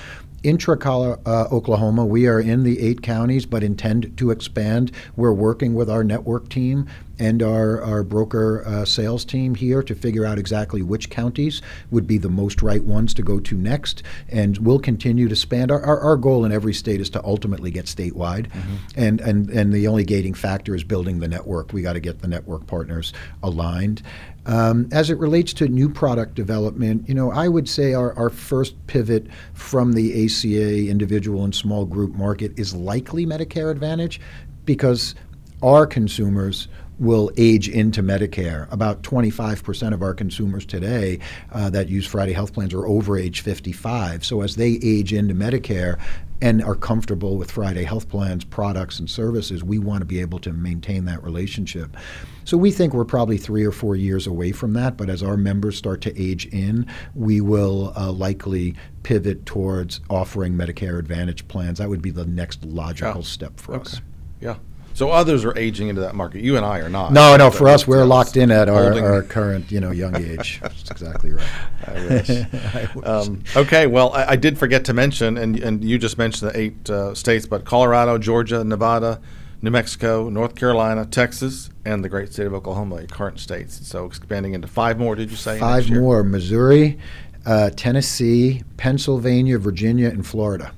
Intra 0.42 0.78
uh, 0.78 1.48
Oklahoma, 1.50 2.06
we 2.06 2.26
are 2.28 2.40
in 2.40 2.62
the 2.62 2.80
eight 2.80 3.02
counties, 3.02 3.44
but 3.44 3.62
intend 3.62 4.16
to 4.18 4.30
expand. 4.30 4.92
We're 5.16 5.32
working 5.32 5.74
with 5.74 5.90
our 5.90 6.04
network 6.04 6.48
team 6.48 6.86
and 7.18 7.42
our, 7.42 7.82
our 7.82 8.04
broker 8.04 8.64
uh, 8.64 8.84
sales 8.84 9.24
team 9.24 9.54
here 9.54 9.82
to 9.82 9.94
figure 9.94 10.24
out 10.24 10.38
exactly 10.38 10.82
which 10.82 11.10
counties 11.10 11.60
would 11.90 12.06
be 12.06 12.18
the 12.18 12.28
most 12.28 12.62
right 12.62 12.84
ones 12.84 13.12
to 13.14 13.22
go 13.22 13.40
to 13.40 13.56
next. 13.56 14.04
And 14.28 14.56
we'll 14.58 14.78
continue 14.78 15.26
to 15.26 15.32
expand. 15.32 15.72
Our, 15.72 15.82
our, 15.82 15.98
our 16.00 16.16
goal 16.16 16.44
in 16.44 16.52
every 16.52 16.74
state 16.74 17.00
is 17.00 17.10
to 17.10 17.24
ultimately 17.24 17.72
get 17.72 17.86
statewide. 17.86 18.48
Mm-hmm. 18.48 18.76
And, 18.96 19.20
and, 19.20 19.50
and 19.50 19.72
the 19.72 19.88
only 19.88 20.04
gating 20.04 20.34
factor 20.34 20.74
is 20.74 20.84
building 20.84 21.18
the 21.18 21.28
network. 21.28 21.72
We 21.72 21.82
got 21.82 21.94
to 21.94 22.00
get 22.00 22.20
the 22.20 22.28
network 22.28 22.66
partners 22.68 23.12
aligned. 23.42 24.02
Um, 24.48 24.88
as 24.92 25.10
it 25.10 25.18
relates 25.18 25.52
to 25.54 25.68
new 25.68 25.90
product 25.90 26.34
development, 26.34 27.06
you 27.06 27.14
know, 27.14 27.30
I 27.30 27.48
would 27.48 27.68
say 27.68 27.92
our, 27.92 28.14
our 28.14 28.30
first 28.30 28.74
pivot 28.86 29.26
from 29.52 29.92
the 29.92 30.24
ACA 30.24 30.88
individual 30.88 31.44
and 31.44 31.54
small 31.54 31.84
group 31.84 32.14
market 32.14 32.58
is 32.58 32.74
likely 32.74 33.26
Medicare 33.26 33.70
Advantage 33.70 34.22
because 34.64 35.14
our 35.62 35.86
consumers 35.86 36.68
will 36.98 37.30
age 37.36 37.68
into 37.68 38.02
Medicare. 38.02 38.70
About 38.72 39.02
25% 39.02 39.92
of 39.92 40.02
our 40.02 40.14
consumers 40.14 40.66
today 40.66 41.20
uh, 41.52 41.70
that 41.70 41.88
use 41.88 42.06
Friday 42.06 42.32
health 42.32 42.52
plans 42.52 42.74
are 42.74 42.86
over 42.86 43.16
age 43.16 43.40
55. 43.40 44.24
So 44.24 44.42
as 44.42 44.56
they 44.56 44.78
age 44.82 45.12
into 45.12 45.34
Medicare, 45.34 45.98
and 46.40 46.62
are 46.62 46.74
comfortable 46.74 47.36
with 47.36 47.50
Friday 47.50 47.84
Health 47.84 48.08
Plans 48.08 48.44
products 48.44 48.98
and 48.98 49.10
services, 49.10 49.64
we 49.64 49.78
want 49.78 50.00
to 50.00 50.04
be 50.04 50.20
able 50.20 50.38
to 50.40 50.52
maintain 50.52 51.04
that 51.06 51.22
relationship. 51.22 51.96
So 52.44 52.56
we 52.56 52.70
think 52.70 52.94
we're 52.94 53.04
probably 53.04 53.38
three 53.38 53.64
or 53.64 53.72
four 53.72 53.96
years 53.96 54.26
away 54.26 54.52
from 54.52 54.72
that, 54.74 54.96
but 54.96 55.10
as 55.10 55.22
our 55.22 55.36
members 55.36 55.76
start 55.76 56.00
to 56.02 56.20
age 56.20 56.46
in, 56.46 56.86
we 57.14 57.40
will 57.40 57.92
uh, 57.96 58.12
likely 58.12 58.76
pivot 59.02 59.46
towards 59.46 60.00
offering 60.08 60.54
Medicare 60.54 60.98
Advantage 60.98 61.46
plans. 61.48 61.78
That 61.78 61.88
would 61.88 62.02
be 62.02 62.10
the 62.10 62.26
next 62.26 62.64
logical 62.64 63.16
yeah. 63.16 63.26
step 63.26 63.58
for 63.58 63.74
okay. 63.74 63.82
us. 63.82 64.00
Yeah. 64.40 64.56
So 64.98 65.10
others 65.10 65.44
are 65.44 65.56
aging 65.56 65.86
into 65.86 66.00
that 66.00 66.16
market. 66.16 66.42
You 66.42 66.56
and 66.56 66.66
I 66.66 66.80
are 66.80 66.88
not. 66.88 67.12
No, 67.12 67.36
no. 67.36 67.52
For 67.52 67.68
us, 67.68 67.86
we're 67.86 68.04
locked 68.04 68.36
in 68.36 68.50
at 68.50 68.68
our, 68.68 69.00
our 69.00 69.22
current, 69.22 69.70
you 69.70 69.78
know, 69.78 69.92
young 69.92 70.16
age. 70.16 70.58
That's 70.62 70.90
exactly 70.90 71.30
right. 71.30 71.48
I 71.86 71.92
wish. 71.92 72.30
I 72.30 72.90
wish. 72.92 73.06
Um, 73.06 73.44
okay. 73.54 73.86
Well, 73.86 74.12
I, 74.12 74.30
I, 74.30 74.34
did 74.34 74.58
forget 74.58 74.84
to 74.86 74.92
mention, 74.92 75.38
and 75.38 75.56
and 75.60 75.84
you 75.84 75.98
just 75.98 76.18
mentioned 76.18 76.50
the 76.50 76.58
eight 76.58 76.90
uh, 76.90 77.14
states, 77.14 77.46
but 77.46 77.64
Colorado, 77.64 78.18
Georgia, 78.18 78.64
Nevada, 78.64 79.20
New 79.62 79.70
Mexico, 79.70 80.28
North 80.28 80.56
Carolina, 80.56 81.06
Texas, 81.06 81.70
and 81.84 82.02
the 82.02 82.08
great 82.08 82.32
state 82.32 82.48
of 82.48 82.54
Oklahoma, 82.54 83.06
current 83.06 83.38
states. 83.38 83.86
So 83.86 84.04
expanding 84.04 84.54
into 84.54 84.66
five 84.66 84.98
more. 84.98 85.14
Did 85.14 85.30
you 85.30 85.36
say? 85.36 85.60
Five 85.60 85.88
more: 85.88 86.24
Missouri, 86.24 86.98
uh, 87.46 87.70
Tennessee, 87.76 88.64
Pennsylvania, 88.76 89.60
Virginia, 89.60 90.08
and 90.08 90.26
Florida. 90.26 90.72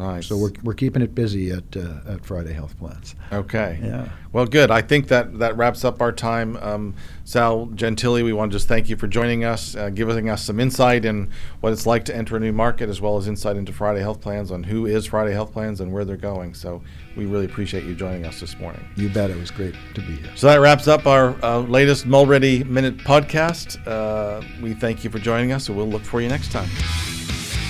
Nice. 0.00 0.28
So 0.28 0.38
we're, 0.38 0.52
we're 0.62 0.74
keeping 0.74 1.02
it 1.02 1.14
busy 1.14 1.50
at 1.50 1.76
uh, 1.76 2.00
at 2.08 2.24
Friday 2.24 2.54
Health 2.54 2.78
Plans. 2.78 3.14
Okay. 3.30 3.78
Yeah. 3.82 4.08
Well, 4.32 4.46
good. 4.46 4.70
I 4.70 4.80
think 4.80 5.08
that 5.08 5.40
that 5.40 5.58
wraps 5.58 5.84
up 5.84 6.00
our 6.00 6.10
time. 6.10 6.56
Um, 6.56 6.94
Sal 7.24 7.66
Gentile, 7.66 8.24
we 8.24 8.32
want 8.32 8.50
to 8.50 8.56
just 8.56 8.66
thank 8.66 8.88
you 8.88 8.96
for 8.96 9.06
joining 9.06 9.44
us, 9.44 9.76
uh, 9.76 9.90
giving 9.90 10.30
us 10.30 10.42
some 10.42 10.58
insight 10.58 11.04
in 11.04 11.28
what 11.60 11.74
it's 11.74 11.84
like 11.84 12.06
to 12.06 12.16
enter 12.16 12.38
a 12.38 12.40
new 12.40 12.52
market, 12.52 12.88
as 12.88 13.02
well 13.02 13.18
as 13.18 13.28
insight 13.28 13.56
into 13.56 13.74
Friday 13.74 14.00
Health 14.00 14.22
Plans 14.22 14.50
on 14.50 14.62
who 14.62 14.86
is 14.86 15.04
Friday 15.04 15.32
Health 15.32 15.52
Plans 15.52 15.82
and 15.82 15.92
where 15.92 16.06
they're 16.06 16.16
going. 16.16 16.54
So 16.54 16.80
we 17.14 17.26
really 17.26 17.44
appreciate 17.44 17.84
you 17.84 17.94
joining 17.94 18.24
us 18.24 18.40
this 18.40 18.58
morning. 18.58 18.82
You 18.96 19.10
bet. 19.10 19.28
It 19.28 19.36
was 19.36 19.50
great 19.50 19.74
to 19.94 20.00
be 20.00 20.16
here. 20.16 20.30
So 20.34 20.46
that 20.46 20.60
wraps 20.60 20.88
up 20.88 21.06
our 21.06 21.36
uh, 21.44 21.58
latest 21.58 22.06
Mulready 22.06 22.64
Minute 22.64 22.96
podcast. 22.98 23.86
Uh, 23.86 24.42
we 24.62 24.72
thank 24.72 25.04
you 25.04 25.10
for 25.10 25.18
joining 25.18 25.52
us, 25.52 25.68
and 25.68 25.76
we'll 25.76 25.88
look 25.88 26.04
for 26.04 26.22
you 26.22 26.28
next 26.28 26.52
time. 26.52 26.70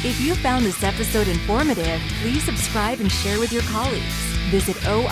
If 0.03 0.19
you 0.19 0.35
found 0.35 0.65
this 0.65 0.83
episode 0.83 1.29
informative, 1.29 2.01
please 2.23 2.43
subscribe 2.43 3.01
and 3.01 3.13
share 3.13 3.39
with 3.39 3.53
your 3.53 3.61
colleagues. 3.65 4.15
Visit 4.49 4.77
oid.ok.gov 4.77 5.07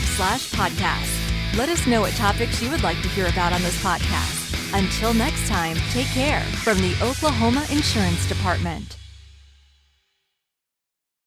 slash 0.00 0.52
podcast. 0.52 1.56
Let 1.58 1.68
us 1.68 1.88
know 1.88 2.02
what 2.02 2.12
topics 2.12 2.62
you 2.62 2.70
would 2.70 2.84
like 2.84 3.02
to 3.02 3.08
hear 3.08 3.26
about 3.26 3.52
on 3.52 3.62
this 3.62 3.82
podcast. 3.82 4.78
Until 4.78 5.12
next 5.12 5.48
time, 5.48 5.76
take 5.90 6.06
care 6.06 6.42
from 6.62 6.78
the 6.78 6.94
Oklahoma 7.02 7.66
Insurance 7.68 8.28
Department. 8.28 8.96